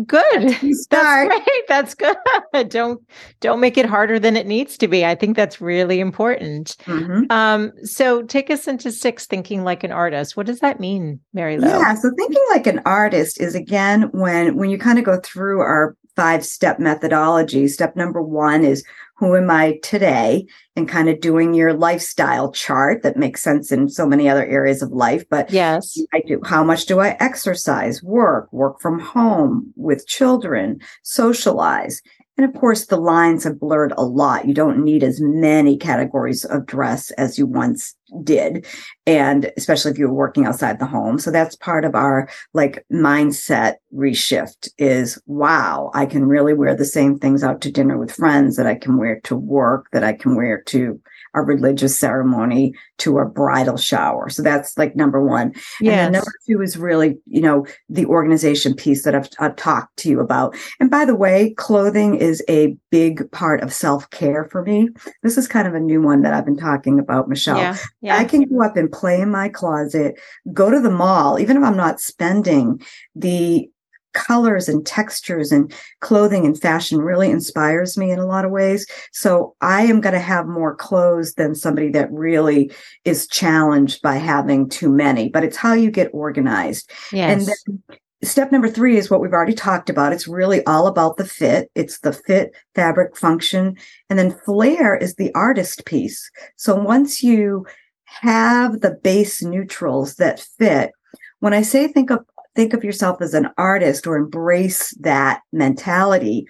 [0.00, 0.22] Good.
[0.90, 1.68] That's great.
[1.68, 2.16] That's good.
[2.68, 3.00] don't
[3.40, 5.04] don't make it harder than it needs to be.
[5.04, 6.76] I think that's really important.
[6.84, 7.30] Mm-hmm.
[7.30, 10.36] Um, so take us into six thinking like an artist.
[10.36, 11.68] What does that mean, Mary Lou?
[11.68, 11.94] Yeah.
[11.94, 15.96] So thinking like an artist is again when when you kind of go through our
[16.18, 17.68] five step methodology.
[17.68, 18.84] Step number one is
[19.18, 23.88] who am I today and kind of doing your lifestyle chart that makes sense in
[23.88, 25.24] so many other areas of life.
[25.30, 26.40] But yes, I do.
[26.44, 32.02] How much do I exercise, work, work from home with children, socialize?
[32.38, 34.46] And of course, the lines have blurred a lot.
[34.46, 38.64] You don't need as many categories of dress as you once did.
[39.06, 41.18] And especially if you're working outside the home.
[41.18, 46.84] So that's part of our like mindset reshift is wow, I can really wear the
[46.84, 50.12] same things out to dinner with friends that I can wear to work, that I
[50.12, 51.00] can wear to
[51.38, 54.28] a religious ceremony to a bridal shower.
[54.28, 55.54] So that's like number one.
[55.80, 56.08] Yeah.
[56.08, 60.20] Number two is really, you know, the organization piece that I've, I've talked to you
[60.20, 60.56] about.
[60.80, 64.88] And by the way, clothing is a big part of self care for me.
[65.22, 67.58] This is kind of a new one that I've been talking about, Michele.
[67.58, 68.16] Yeah, yeah.
[68.16, 70.18] I can go up and play in my closet,
[70.52, 72.82] go to the mall, even if I'm not spending
[73.14, 73.70] the
[74.18, 78.84] colors and textures and clothing and fashion really inspires me in a lot of ways.
[79.12, 82.72] So I am going to have more clothes than somebody that really
[83.04, 86.90] is challenged by having too many, but it's how you get organized.
[87.12, 87.38] Yes.
[87.38, 90.12] And then step number three is what we've already talked about.
[90.12, 91.70] It's really all about the fit.
[91.76, 93.76] It's the fit, fabric, function.
[94.10, 96.28] And then flair is the artist piece.
[96.56, 97.66] So once you
[98.04, 100.90] have the base neutrals that fit,
[101.38, 106.46] when I say think of think of yourself as an artist or embrace that mentality,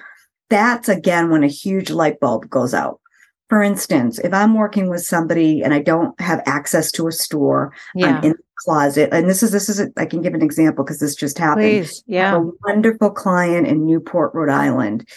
[0.50, 3.00] that's again when a huge light bulb goes out.
[3.48, 7.72] For instance, if I'm working with somebody and I don't have access to a store,
[7.94, 8.18] yeah.
[8.18, 10.84] I'm in the closet, and this is this is a, I can give an example
[10.84, 11.64] because this just happened.
[11.64, 15.08] Please, yeah, a wonderful client in Newport, Rhode Island,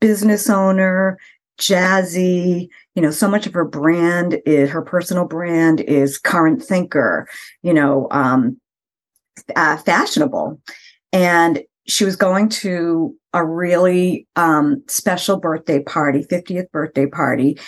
[0.00, 1.18] business owner,
[1.58, 2.68] jazzy.
[2.94, 7.28] You know, so much of her brand is her personal brand is current thinker.
[7.62, 8.58] You know, um,
[9.56, 10.60] uh, fashionable.
[11.12, 17.58] And she was going to a really um, special birthday party, 50th birthday party.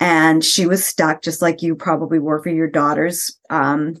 [0.00, 3.96] And she was stuck, just like you probably were for your daughter's um,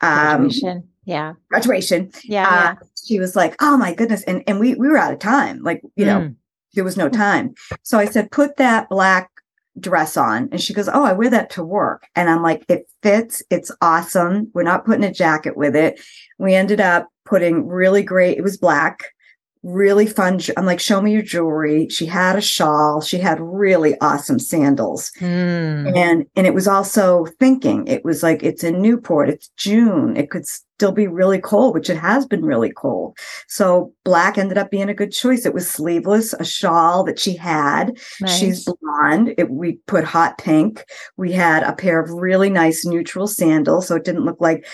[0.00, 0.88] um graduation.
[1.04, 1.32] yeah.
[1.50, 2.10] Graduation.
[2.24, 2.74] Yeah, uh, yeah.
[3.04, 4.22] She was like, oh my goodness.
[4.24, 5.62] And, and we, we were out of time.
[5.62, 6.06] Like, you mm.
[6.06, 6.34] know,
[6.74, 7.54] there was no time.
[7.82, 9.30] So I said, put that black
[9.78, 10.48] dress on.
[10.52, 12.06] And she goes, Oh, I wear that to work.
[12.14, 13.42] And I'm like, It fits.
[13.50, 14.50] It's awesome.
[14.54, 16.00] We're not putting a jacket with it.
[16.38, 19.13] We ended up putting really great, it was black,
[19.64, 20.38] really fun.
[20.56, 21.88] I'm like, Show me your jewelry.
[21.88, 23.00] She had a shawl.
[23.00, 25.10] She had really awesome sandals.
[25.18, 25.96] Mm.
[25.96, 29.30] And, and it was also thinking, it was like, it's in Newport.
[29.30, 30.16] It's June.
[30.16, 33.16] It could still be really cold, which it has been really cold.
[33.48, 35.46] So black ended up being a good choice.
[35.46, 37.98] It was sleeveless, a shawl that she had.
[38.20, 38.38] Nice.
[38.38, 39.34] She's blonde.
[39.38, 40.84] It, we put hot pink.
[41.16, 43.88] We had a pair of really nice neutral sandals.
[43.88, 44.66] So it didn't look like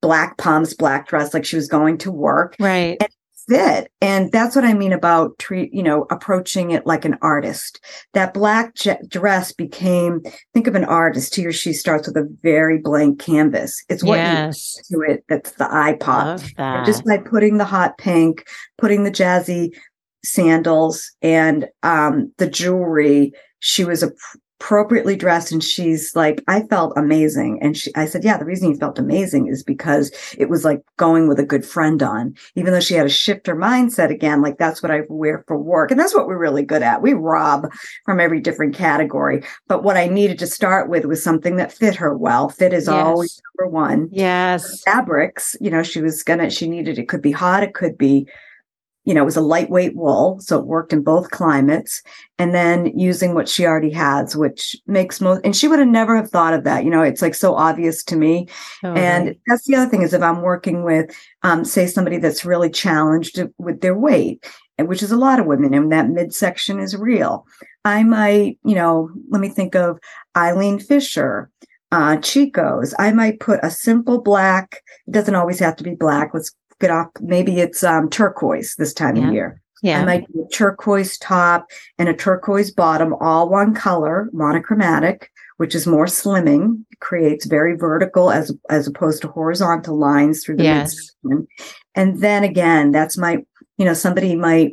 [0.00, 2.54] black pumps, black dress, like she was going to work.
[2.60, 2.96] Right.
[3.00, 3.10] And
[3.48, 3.90] fit.
[4.00, 7.84] And that's what I mean about treat, you know, approaching it like an artist.
[8.14, 10.22] That black je- dress became,
[10.54, 11.34] think of an artist.
[11.34, 13.82] He or she starts with a very blank canvas.
[13.88, 14.76] It's what yes.
[14.90, 16.40] you to it that's the eye pop.
[16.84, 19.70] Just by putting the hot pink, putting the jazzy
[20.24, 24.12] sandals and um, the jewelry, she was a
[24.60, 27.58] appropriately dressed and she's like i felt amazing.
[27.62, 30.82] And she i said yeah the reason you felt amazing is because it was like
[30.96, 32.34] going with a good friend on.
[32.56, 35.56] Even though she had to shift her mindset again like that's what i wear for
[35.56, 35.90] work.
[35.90, 37.02] And that's what we're really good at.
[37.02, 37.68] We rob
[38.04, 39.42] from every different category.
[39.68, 42.48] But what i needed to start with was something that fit her well.
[42.48, 42.94] Fit is yes.
[42.94, 44.08] always number one.
[44.10, 44.82] Yes.
[44.82, 48.26] Fabrics you know she was gonna she needed it could be hot it could be
[49.08, 52.02] you know, it was a lightweight wool, so it worked in both climates.
[52.38, 56.14] And then using what she already has, which makes most, and she would have never
[56.14, 56.84] have thought of that.
[56.84, 58.48] You know, it's like so obvious to me.
[58.84, 59.40] Oh, and right.
[59.46, 61.10] that's the other thing is if I'm working with,
[61.42, 65.46] um, say somebody that's really challenged with their weight, and which is a lot of
[65.46, 67.46] women, and that midsection is real.
[67.86, 69.98] I might, you know, let me think of
[70.36, 71.48] Eileen Fisher,
[71.92, 72.94] uh, Chico's.
[72.98, 74.82] I might put a simple black.
[75.06, 76.32] It doesn't always have to be black.
[76.34, 77.08] Let's get off.
[77.20, 79.28] Maybe it's um, turquoise this time yeah.
[79.28, 79.60] of year.
[79.82, 80.00] Yeah.
[80.00, 85.74] I might do a turquoise top and a turquoise bottom, all one color, monochromatic, which
[85.74, 90.96] is more slimming, creates very vertical as as opposed to horizontal lines through the yes.
[91.94, 93.38] And then again, that's my,
[93.76, 94.72] you know, somebody might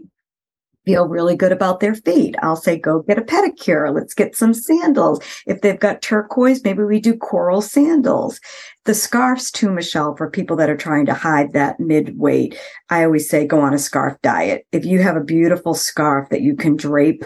[0.85, 2.35] feel really good about their feet.
[2.41, 3.93] I'll say, go get a pedicure.
[3.93, 5.19] Let's get some sandals.
[5.45, 8.39] If they've got turquoise, maybe we do coral sandals.
[8.85, 12.57] The scarves too, Michele, for people that are trying to hide that mid weight.
[12.89, 14.65] I always say, go on a scarf diet.
[14.71, 17.25] If you have a beautiful scarf that you can drape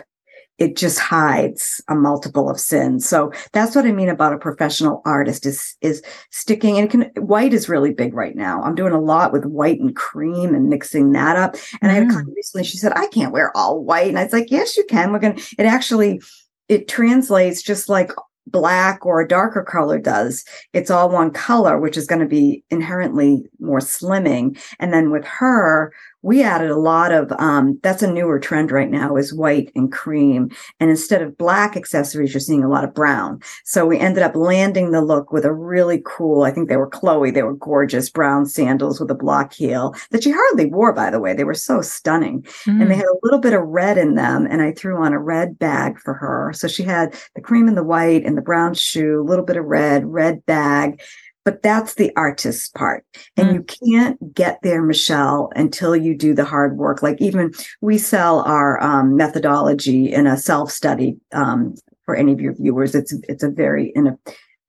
[0.60, 3.08] it just hides a multiple of sins.
[3.08, 7.54] So that's what I mean about a professional artist is is sticking and can white
[7.54, 8.62] is really big right now.
[8.62, 11.56] I'm doing a lot with white and cream and mixing that up.
[11.82, 11.92] And mm.
[11.92, 14.10] I had a client recently, she said, I can't wear all white.
[14.10, 15.14] And I was like, Yes, you can.
[15.14, 16.22] We're gonna it actually
[16.68, 18.12] it translates just like
[18.52, 20.44] black or a darker color does.
[20.74, 24.60] It's all one color, which is going to be inherently more slimming.
[24.80, 28.90] And then with her, we added a lot of um, that's a newer trend right
[28.90, 30.50] now is white and cream.
[30.80, 33.42] And instead of black accessories you're seeing a lot of brown.
[33.64, 36.90] So we ended up landing the look with a really cool i think they were
[36.90, 41.10] chloe they were gorgeous brown sandals with a block heel that she hardly wore by
[41.10, 41.34] the way.
[41.34, 42.42] They were so stunning.
[42.66, 42.82] Mm.
[42.82, 42.98] and they mm.
[42.98, 46.00] had a little bit of red in them and i threw on a red bag
[46.00, 46.52] for her.
[46.54, 49.58] So she had the cream and the white and the brown shoe a little bit
[49.58, 51.02] of red red bag
[51.50, 53.04] but that's the artist part.
[53.36, 53.54] And mm.
[53.56, 57.02] you can't get there, Michele, until you do the hard work.
[57.02, 61.74] Like even we sell our um, methodology in a self study um,
[62.06, 62.94] for any of your viewers.
[62.94, 64.18] It's it's a very in a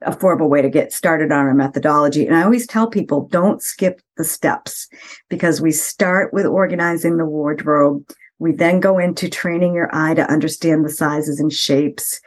[0.06, 2.26] affordable way to get started on our methodology.
[2.26, 4.88] And I always tell people don't skip the steps
[5.28, 8.08] because we start with organizing the wardrobe.
[8.38, 12.22] We then go into training your eye to understand the sizes and shapes.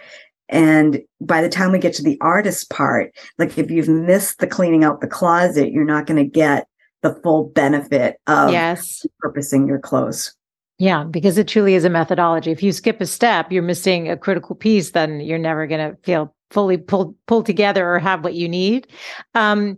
[0.54, 4.48] And by the time we get to the artist part, like if you've missed the
[4.48, 6.68] cleaning out the closet, you're not going to get
[7.02, 9.06] the full benefit of yes.
[9.20, 10.34] purposing your clothes.
[10.78, 12.52] Yeah, because it truly is a methodology.
[12.52, 15.98] If you skip a step, you're missing a critical piece, then you're never going to
[16.04, 18.88] feel fully pulled pulled together or have what you need.
[19.34, 19.78] Um,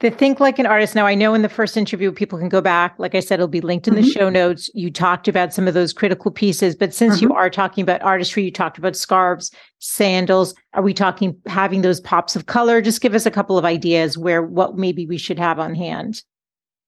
[0.00, 0.94] the think like an artist.
[0.94, 2.94] Now, I know in the first interview, people can go back.
[2.98, 4.04] Like I said, it'll be linked in mm-hmm.
[4.04, 4.70] the show notes.
[4.74, 7.24] You talked about some of those critical pieces, but since mm-hmm.
[7.24, 10.54] you are talking about artistry, you talked about scarves, sandals.
[10.74, 12.80] Are we talking having those pops of color?
[12.80, 16.22] Just give us a couple of ideas where what maybe we should have on hand.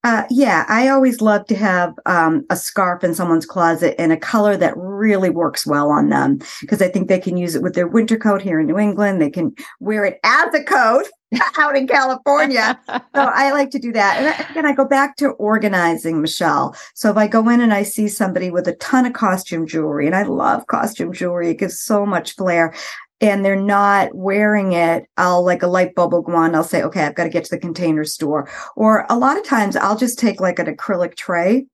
[0.03, 4.17] Uh, yeah, I always love to have um, a scarf in someone's closet in a
[4.17, 7.75] color that really works well on them because I think they can use it with
[7.75, 9.21] their winter coat here in New England.
[9.21, 11.07] They can wear it as a coat
[11.59, 12.78] out in California.
[12.89, 14.18] so I like to do that.
[14.18, 16.74] And again, I go back to organizing, Michele.
[16.95, 20.07] So if I go in and I see somebody with a ton of costume jewelry,
[20.07, 22.74] and I love costume jewelry, it gives so much flair
[23.20, 26.55] and they're not wearing it, I'll like a light bulb will go on.
[26.55, 28.49] I'll say, okay, I've got to get to the container store.
[28.76, 31.66] Or a lot of times I'll just take like an acrylic tray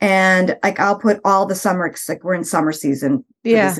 [0.00, 3.24] and like I'll put all the summer, like we're in summer season.
[3.44, 3.76] Yeah.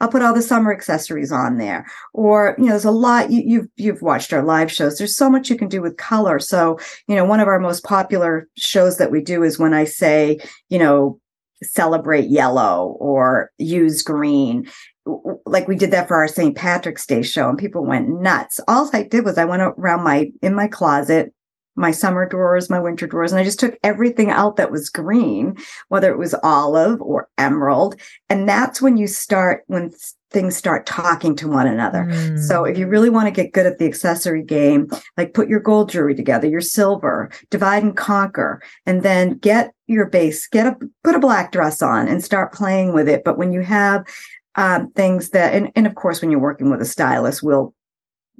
[0.00, 1.86] I'll put all the summer accessories on there.
[2.12, 4.98] Or, you know, there's a lot you, you've you've watched our live shows.
[4.98, 6.38] There's so much you can do with color.
[6.38, 9.84] So, you know, one of our most popular shows that we do is when I
[9.84, 10.38] say,
[10.68, 11.20] you know,
[11.62, 14.68] celebrate yellow or use green
[15.46, 16.56] like we did that for our St.
[16.56, 18.60] Patrick's Day show and people went nuts.
[18.68, 21.34] All I did was I went around my in my closet,
[21.74, 25.56] my summer drawers, my winter drawers, and I just took everything out that was green,
[25.88, 28.00] whether it was olive or emerald.
[28.28, 29.92] And that's when you start when
[30.30, 32.04] things start talking to one another.
[32.04, 32.38] Mm.
[32.42, 35.60] So if you really want to get good at the accessory game, like put your
[35.60, 40.76] gold jewelry together, your silver, divide and conquer, and then get your base, get a
[41.04, 43.24] put a black dress on and start playing with it.
[43.24, 44.06] But when you have
[44.54, 47.74] um, things that, and, and of course, when you're working with a stylist, we'll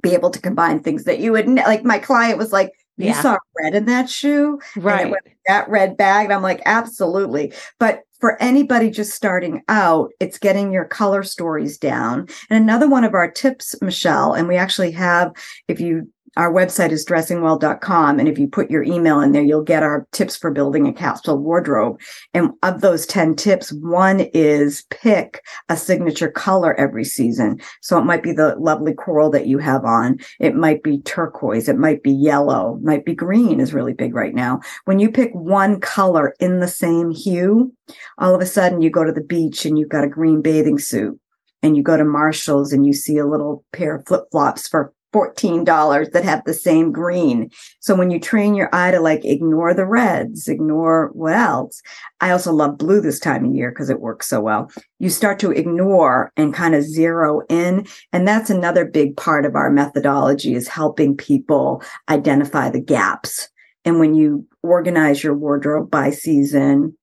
[0.01, 1.83] be able to combine things that you would like.
[1.83, 3.21] My client was like, "You yeah.
[3.21, 5.13] saw red in that shoe, right?
[5.47, 10.71] that red bag." And I'm like, "Absolutely." But for anybody just starting out, it's getting
[10.71, 12.27] your color stories down.
[12.49, 15.33] And another one of our tips, Michele, and we actually have,
[15.67, 18.19] if you our website is dressingwell.com.
[18.19, 20.93] And if you put your email in there, you'll get our tips for building a
[20.93, 21.99] capsule wardrobe.
[22.33, 27.59] And of those 10 tips, one is pick a signature color every season.
[27.81, 30.17] So it might be the lovely coral that you have on.
[30.39, 31.69] It might be turquoise.
[31.69, 34.59] It might be yellow, it might be green is really big right now.
[34.85, 37.73] When you pick one color in the same hue,
[38.17, 40.79] all of a sudden you go to the beach and you've got a green bathing
[40.79, 41.19] suit
[41.61, 44.93] and you go to Marshall's and you see a little pair of flip flops for
[45.13, 47.49] $14 that have the same green.
[47.79, 51.81] So when you train your eye to like ignore the reds, ignore what else.
[52.19, 54.71] I also love blue this time of year because it works so well.
[54.99, 57.85] You start to ignore and kind of zero in.
[58.11, 63.49] And that's another big part of our methodology is helping people identify the gaps
[63.85, 66.97] And when you organize your wardrobe by season,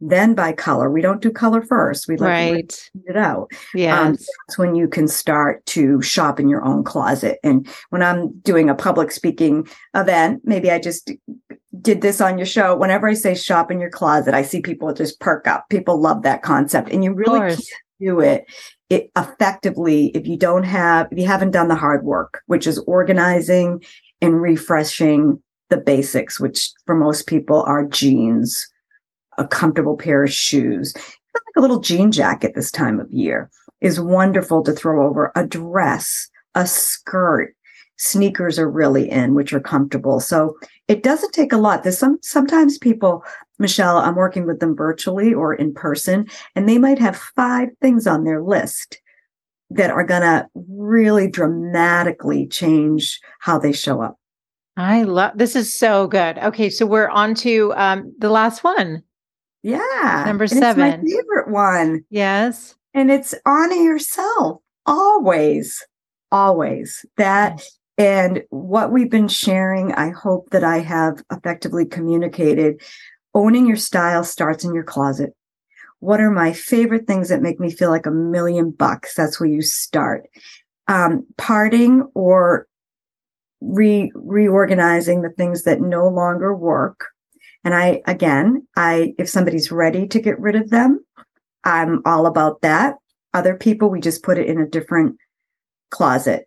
[0.00, 0.90] then by color.
[0.90, 2.08] We don't do color first.
[2.08, 2.90] We like right.
[3.06, 3.50] it out.
[3.74, 7.38] Yeah, um, that's when you can start to shop in your own closet.
[7.42, 11.10] And when I'm doing a public speaking event, maybe I just
[11.80, 12.76] did this on your show.
[12.76, 15.68] Whenever I say shop in your closet, I see people just perk up.
[15.70, 17.64] People love that concept, and you really can't
[18.00, 18.44] do it
[18.90, 22.78] it effectively if you don't have if you haven't done the hard work, which is
[22.80, 23.82] organizing
[24.20, 28.68] and refreshing the basics, which for most people are jeans
[29.38, 34.00] a comfortable pair of shoes, like a little jean jacket this time of year is
[34.00, 37.54] wonderful to throw over a dress, a skirt.
[37.96, 40.18] Sneakers are really in, which are comfortable.
[40.18, 40.56] So
[40.88, 41.82] it doesn't take a lot.
[41.82, 43.24] There's some sometimes people,
[43.58, 46.26] Michele, I'm working with them virtually or in person,
[46.56, 49.00] and they might have five things on their list
[49.70, 54.18] that are gonna really dramatically change how they show up.
[54.76, 56.38] I love this is so good.
[56.38, 59.02] Okay, so we're on to um, the last one.
[59.64, 60.24] Yeah.
[60.26, 60.78] Number seven.
[60.78, 62.04] my favorite one.
[62.10, 62.76] Yes.
[62.92, 65.82] And it's honor yourself always,
[66.30, 67.04] always.
[67.16, 67.78] That yes.
[67.96, 72.82] and what we've been sharing, I hope that I have effectively communicated.
[73.34, 75.34] Owning your style starts in your closet.
[75.98, 79.14] What are my favorite things that make me feel like a million bucks?
[79.14, 80.26] That's where you start.
[80.88, 82.66] Um, parting or
[83.62, 87.06] re reorganizing the things that no longer work
[87.64, 91.04] and I, again, I, if somebody's ready to get rid of them,
[91.64, 92.96] I'm all about that.
[93.32, 95.16] Other people, we just put it in a different
[95.90, 96.46] closet,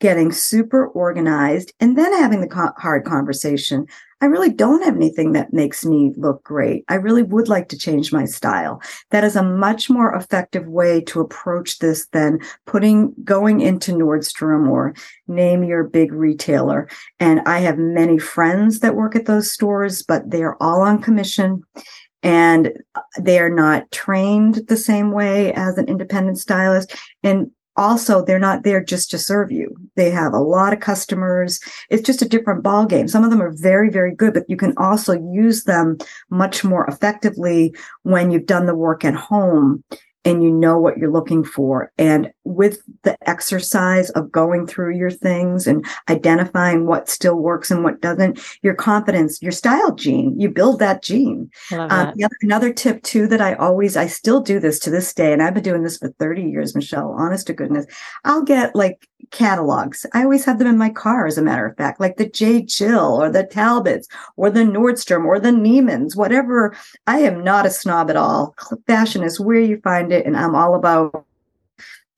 [0.00, 3.86] getting super organized and then having the co- hard conversation
[4.20, 6.84] I really don't have anything that makes me look great.
[6.88, 8.82] I really would like to change my style.
[9.10, 14.68] That is a much more effective way to approach this than putting, going into Nordstrom
[14.68, 14.94] or
[15.28, 16.88] name your big retailer.
[17.20, 21.00] And I have many friends that work at those stores, but they are all on
[21.00, 21.62] commission
[22.24, 26.92] and uh, they are not trained the same way as an independent stylist.
[27.22, 29.74] And also they're not there just to serve you.
[29.94, 31.60] They have a lot of customers.
[31.88, 34.56] It's just a different ball game some of them are very very good but you
[34.56, 35.96] can also use them
[36.30, 39.82] much more effectively when you've done the work at home
[40.24, 41.92] and you know what you're looking for.
[41.96, 47.84] And with the exercise of going through your things and identifying what still works and
[47.84, 51.50] what doesn't, your confidence, your style gene, you build that gene.
[51.72, 55.32] Um, other, another tip too that I always, I still do this to this day,
[55.32, 57.86] and I've been doing this for 30 years, Michele, honest to goodness.
[58.24, 60.06] I'll get like catalogs.
[60.14, 62.62] I always have them in my car, as a matter of fact, like the J.
[62.62, 66.74] Jill or the Talbots or the Nordstrom or the Neiman's, whatever.
[67.06, 68.54] I am not a snob at all.
[68.86, 70.24] Fashion is where you find it.
[70.24, 71.26] And I'm all about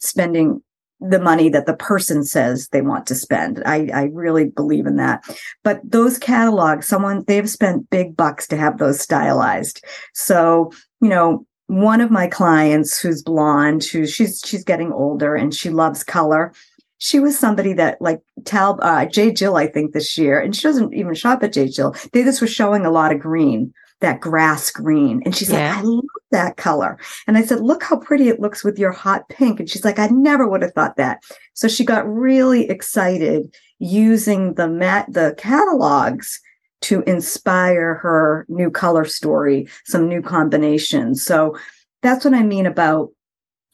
[0.01, 0.63] spending
[1.01, 3.63] the money that the person says they want to spend.
[3.65, 5.25] I, I really believe in that.
[5.65, 9.83] But those catalogs, someone, they've spent big bucks to have those stylized.
[10.13, 15.55] So, you know, one of my clients who's blonde, who she's she's getting older and
[15.55, 16.53] she loves color
[17.01, 19.33] she was somebody that like Tal uh, J.
[19.33, 21.69] Jill, I think this year, and she doesn't even shop at J.
[21.69, 21.97] Jill.
[22.13, 25.71] They just were showing a lot of green, that grass green, and she's yeah.
[25.71, 26.99] like, I love that color.
[27.27, 29.61] And I said, look how pretty it looks with your hot pink.
[29.61, 31.23] And she's like, I never would have thought that.
[31.55, 36.41] So she got really excited using the mat the catalogs
[36.83, 41.23] to inspire her new color story, some new combinations.
[41.23, 41.57] So
[42.03, 43.11] that's what I mean about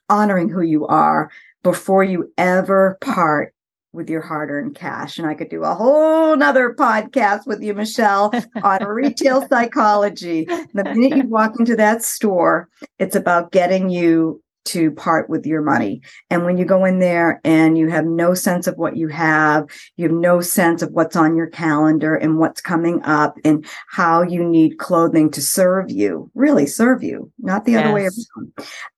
[0.08, 1.30] honoring who you are
[1.62, 3.54] before you ever part
[3.96, 5.18] with your hard earned cash.
[5.18, 8.30] And I could do a whole nother podcast with you, Michele,
[8.62, 10.44] on retail psychology.
[10.44, 12.68] The minute you walk into that store,
[12.98, 16.02] it's about getting you to part with your money.
[16.28, 19.66] And when you go in there and you have no sense of what you have,
[19.96, 24.22] you have no sense of what's on your calendar and what's coming up and how
[24.22, 27.84] you need clothing to serve you, really serve you, not the yes.
[27.84, 28.52] other way around.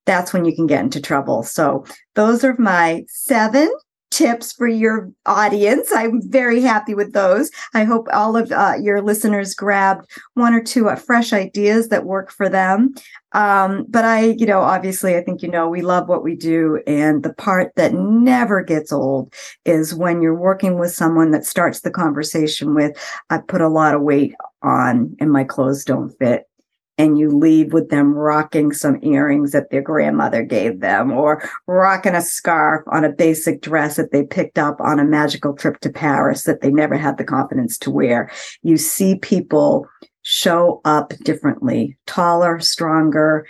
[0.05, 1.43] That's when you can get into trouble.
[1.43, 1.85] So
[2.15, 3.71] those are my seven
[4.19, 5.93] tips for your audience.
[5.95, 7.51] I'm very happy with those.
[7.73, 12.03] I hope all of uh, your listeners grabbed one or two uh, fresh ideas that
[12.03, 12.93] work for them.
[13.31, 16.81] Um, but I, you know, obviously, I think, you know, we love what we do.
[16.85, 21.79] And the part that never gets old is when you're working with someone that starts
[21.79, 22.97] the conversation with,
[23.29, 26.48] I put a lot of weight on and my clothes don't fit
[26.99, 32.13] and you leave with them rocking some earrings that their grandmother gave them or rocking
[32.13, 35.89] a scarf on a basic dress that they picked up on a magical trip to
[35.89, 38.29] Paris that they never had the confidence to wear.
[38.63, 39.87] You see people
[40.23, 43.47] show up differently, taller, stronger.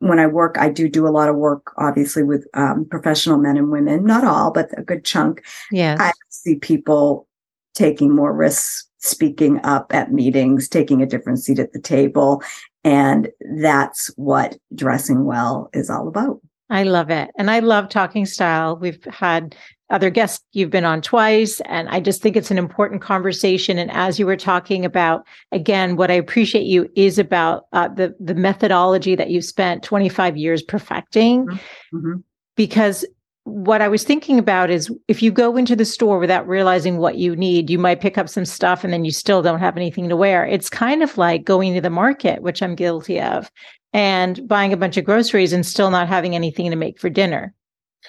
[0.00, 3.58] When I work, I do do a lot of work, obviously, with um, professional men
[3.58, 5.44] and women, not all, but a good chunk.
[5.70, 5.96] Yeah.
[6.00, 7.28] I see people
[7.74, 12.42] taking more risks speaking up at meetings, taking a different seat at the table.
[12.84, 16.40] And that's what dressing well is all about.
[16.70, 17.30] I love it.
[17.36, 18.76] And I love talking style.
[18.76, 19.56] We've had
[19.90, 23.90] other guests you've been on twice and i just think it's an important conversation and
[23.90, 28.34] as you were talking about again what i appreciate you is about uh, the the
[28.34, 31.96] methodology that you've spent 25 years perfecting mm-hmm.
[31.96, 32.20] mm-hmm.
[32.56, 33.04] because
[33.50, 37.16] what i was thinking about is if you go into the store without realizing what
[37.16, 40.08] you need you might pick up some stuff and then you still don't have anything
[40.08, 43.50] to wear it's kind of like going to the market which i'm guilty of
[43.92, 47.54] and buying a bunch of groceries and still not having anything to make for dinner.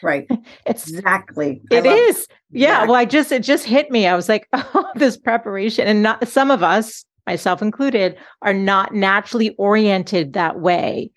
[0.01, 0.27] Right.
[0.65, 1.61] It's exactly.
[1.71, 2.27] It is.
[2.51, 2.85] Yeah.
[2.85, 4.07] Well, I just it just hit me.
[4.07, 5.87] I was like, oh, this preparation.
[5.87, 11.11] And not some of us, myself included, are not naturally oriented that way.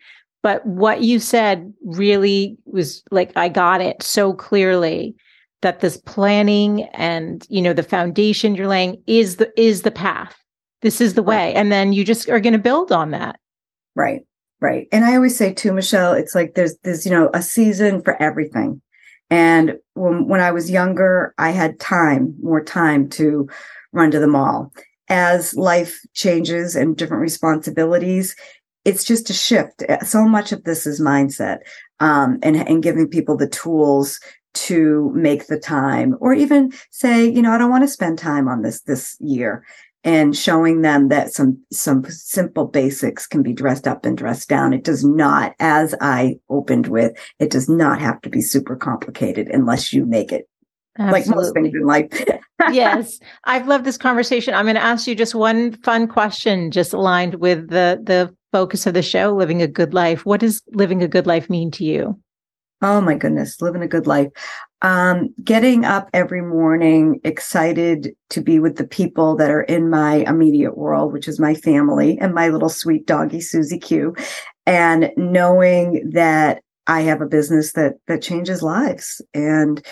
[0.45, 5.16] But what you said really was like I got it so clearly
[5.62, 10.36] that this planning and you know the foundation you're laying is the is the path.
[10.82, 11.55] This is the way.
[11.55, 13.40] And then you just are going to build on that.
[13.97, 14.20] Right.
[14.61, 14.86] Right.
[14.92, 18.20] And I always say too, Michele, it's like there's there's, you know, a season for
[18.22, 18.82] everything.
[19.30, 23.49] And when when I was younger, I had time, more time to
[23.95, 24.74] run to the mall.
[25.09, 28.36] As life changes and different responsibilities,
[28.85, 29.82] it's just a shift.
[30.05, 31.59] So much of this is mindset
[32.01, 34.20] um, and, and giving people the tools
[34.55, 38.49] to make the time or even say, you know, I don't want to spend time
[38.49, 39.64] on this this year
[40.05, 44.72] and showing them that some some simple basics can be dressed up and dressed down
[44.72, 49.49] it does not as i opened with it does not have to be super complicated
[49.49, 50.47] unless you make it
[50.99, 51.20] Absolutely.
[51.20, 52.07] like most things in life
[52.70, 56.93] yes i've loved this conversation i'm going to ask you just one fun question just
[56.93, 61.02] aligned with the the focus of the show living a good life what does living
[61.02, 62.18] a good life mean to you
[62.82, 64.28] Oh my goodness, living a good life.
[64.82, 70.16] Um, getting up every morning, excited to be with the people that are in my
[70.26, 74.14] immediate world, which is my family and my little sweet doggy Susie Q,
[74.66, 79.82] and knowing that I have a business that that changes lives and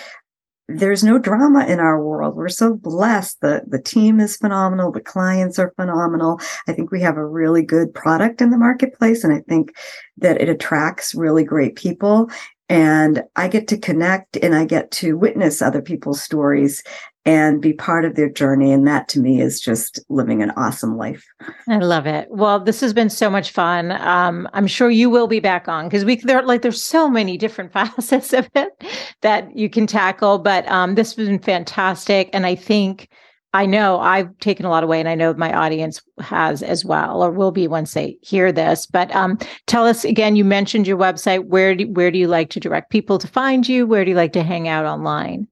[0.79, 2.37] there's no drama in our world.
[2.37, 3.41] We're so blessed.
[3.41, 4.93] The the team is phenomenal.
[4.93, 6.41] The clients are phenomenal.
[6.69, 9.75] I think we have a really good product in the marketplace and I think
[10.19, 12.31] that it attracts really great people
[12.73, 16.83] and I get to connect and I get to witness other people's stories
[17.27, 18.73] and be part of their journey.
[18.73, 21.25] And that to me is just living an awesome life.
[21.69, 22.29] I love it.
[22.31, 23.93] Well, this has been so much fun.
[23.93, 27.37] Um, I'm sure you will be back on because we there like there's so many
[27.37, 28.83] different facets of it
[29.21, 30.39] that you can tackle.
[30.39, 32.31] But um, this has been fantastic.
[32.33, 33.09] And I think
[33.55, 37.23] I know I've taken a lot away, and I know my audience has as well,
[37.23, 38.87] or will be once they hear this.
[38.87, 40.37] But um, tell us again.
[40.37, 41.47] You mentioned your website.
[41.47, 43.87] Where do where do you like to direct people to find you?
[43.87, 45.49] Where do you like to hang out online?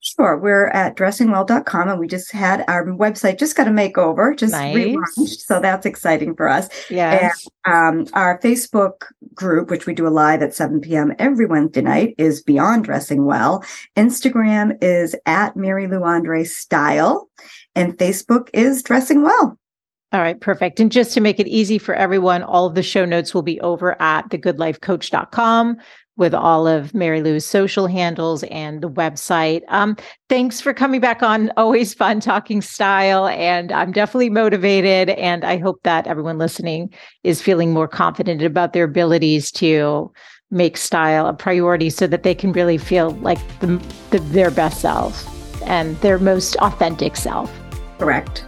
[0.00, 0.38] Sure.
[0.38, 4.76] We're at dressingwell.com and we just had our website just got a makeover, just nice.
[4.76, 5.40] relaunched.
[5.40, 6.68] So that's exciting for us.
[6.88, 7.32] Yeah.
[7.66, 11.12] And, um, our Facebook group, which we do a live at 7 p.m.
[11.18, 13.64] every Wednesday night, is Beyond Dressing Well.
[13.96, 17.28] Instagram is at Mary Lou Andre Style
[17.74, 19.58] and Facebook is Dressing Well.
[20.12, 20.80] All right, perfect.
[20.80, 23.60] And just to make it easy for everyone, all of the show notes will be
[23.60, 25.76] over at thegoodlifecoach.com
[26.16, 29.62] with all of Mary Lou's social handles and the website.
[29.68, 29.96] Um,
[30.28, 31.50] thanks for coming back on.
[31.56, 33.28] Always fun talking style.
[33.28, 35.10] And I'm definitely motivated.
[35.10, 36.92] And I hope that everyone listening
[37.22, 40.10] is feeling more confident about their abilities to
[40.50, 43.66] make style a priority so that they can really feel like the,
[44.10, 45.26] the, their best self
[45.64, 47.52] and their most authentic self.
[47.98, 48.47] Correct.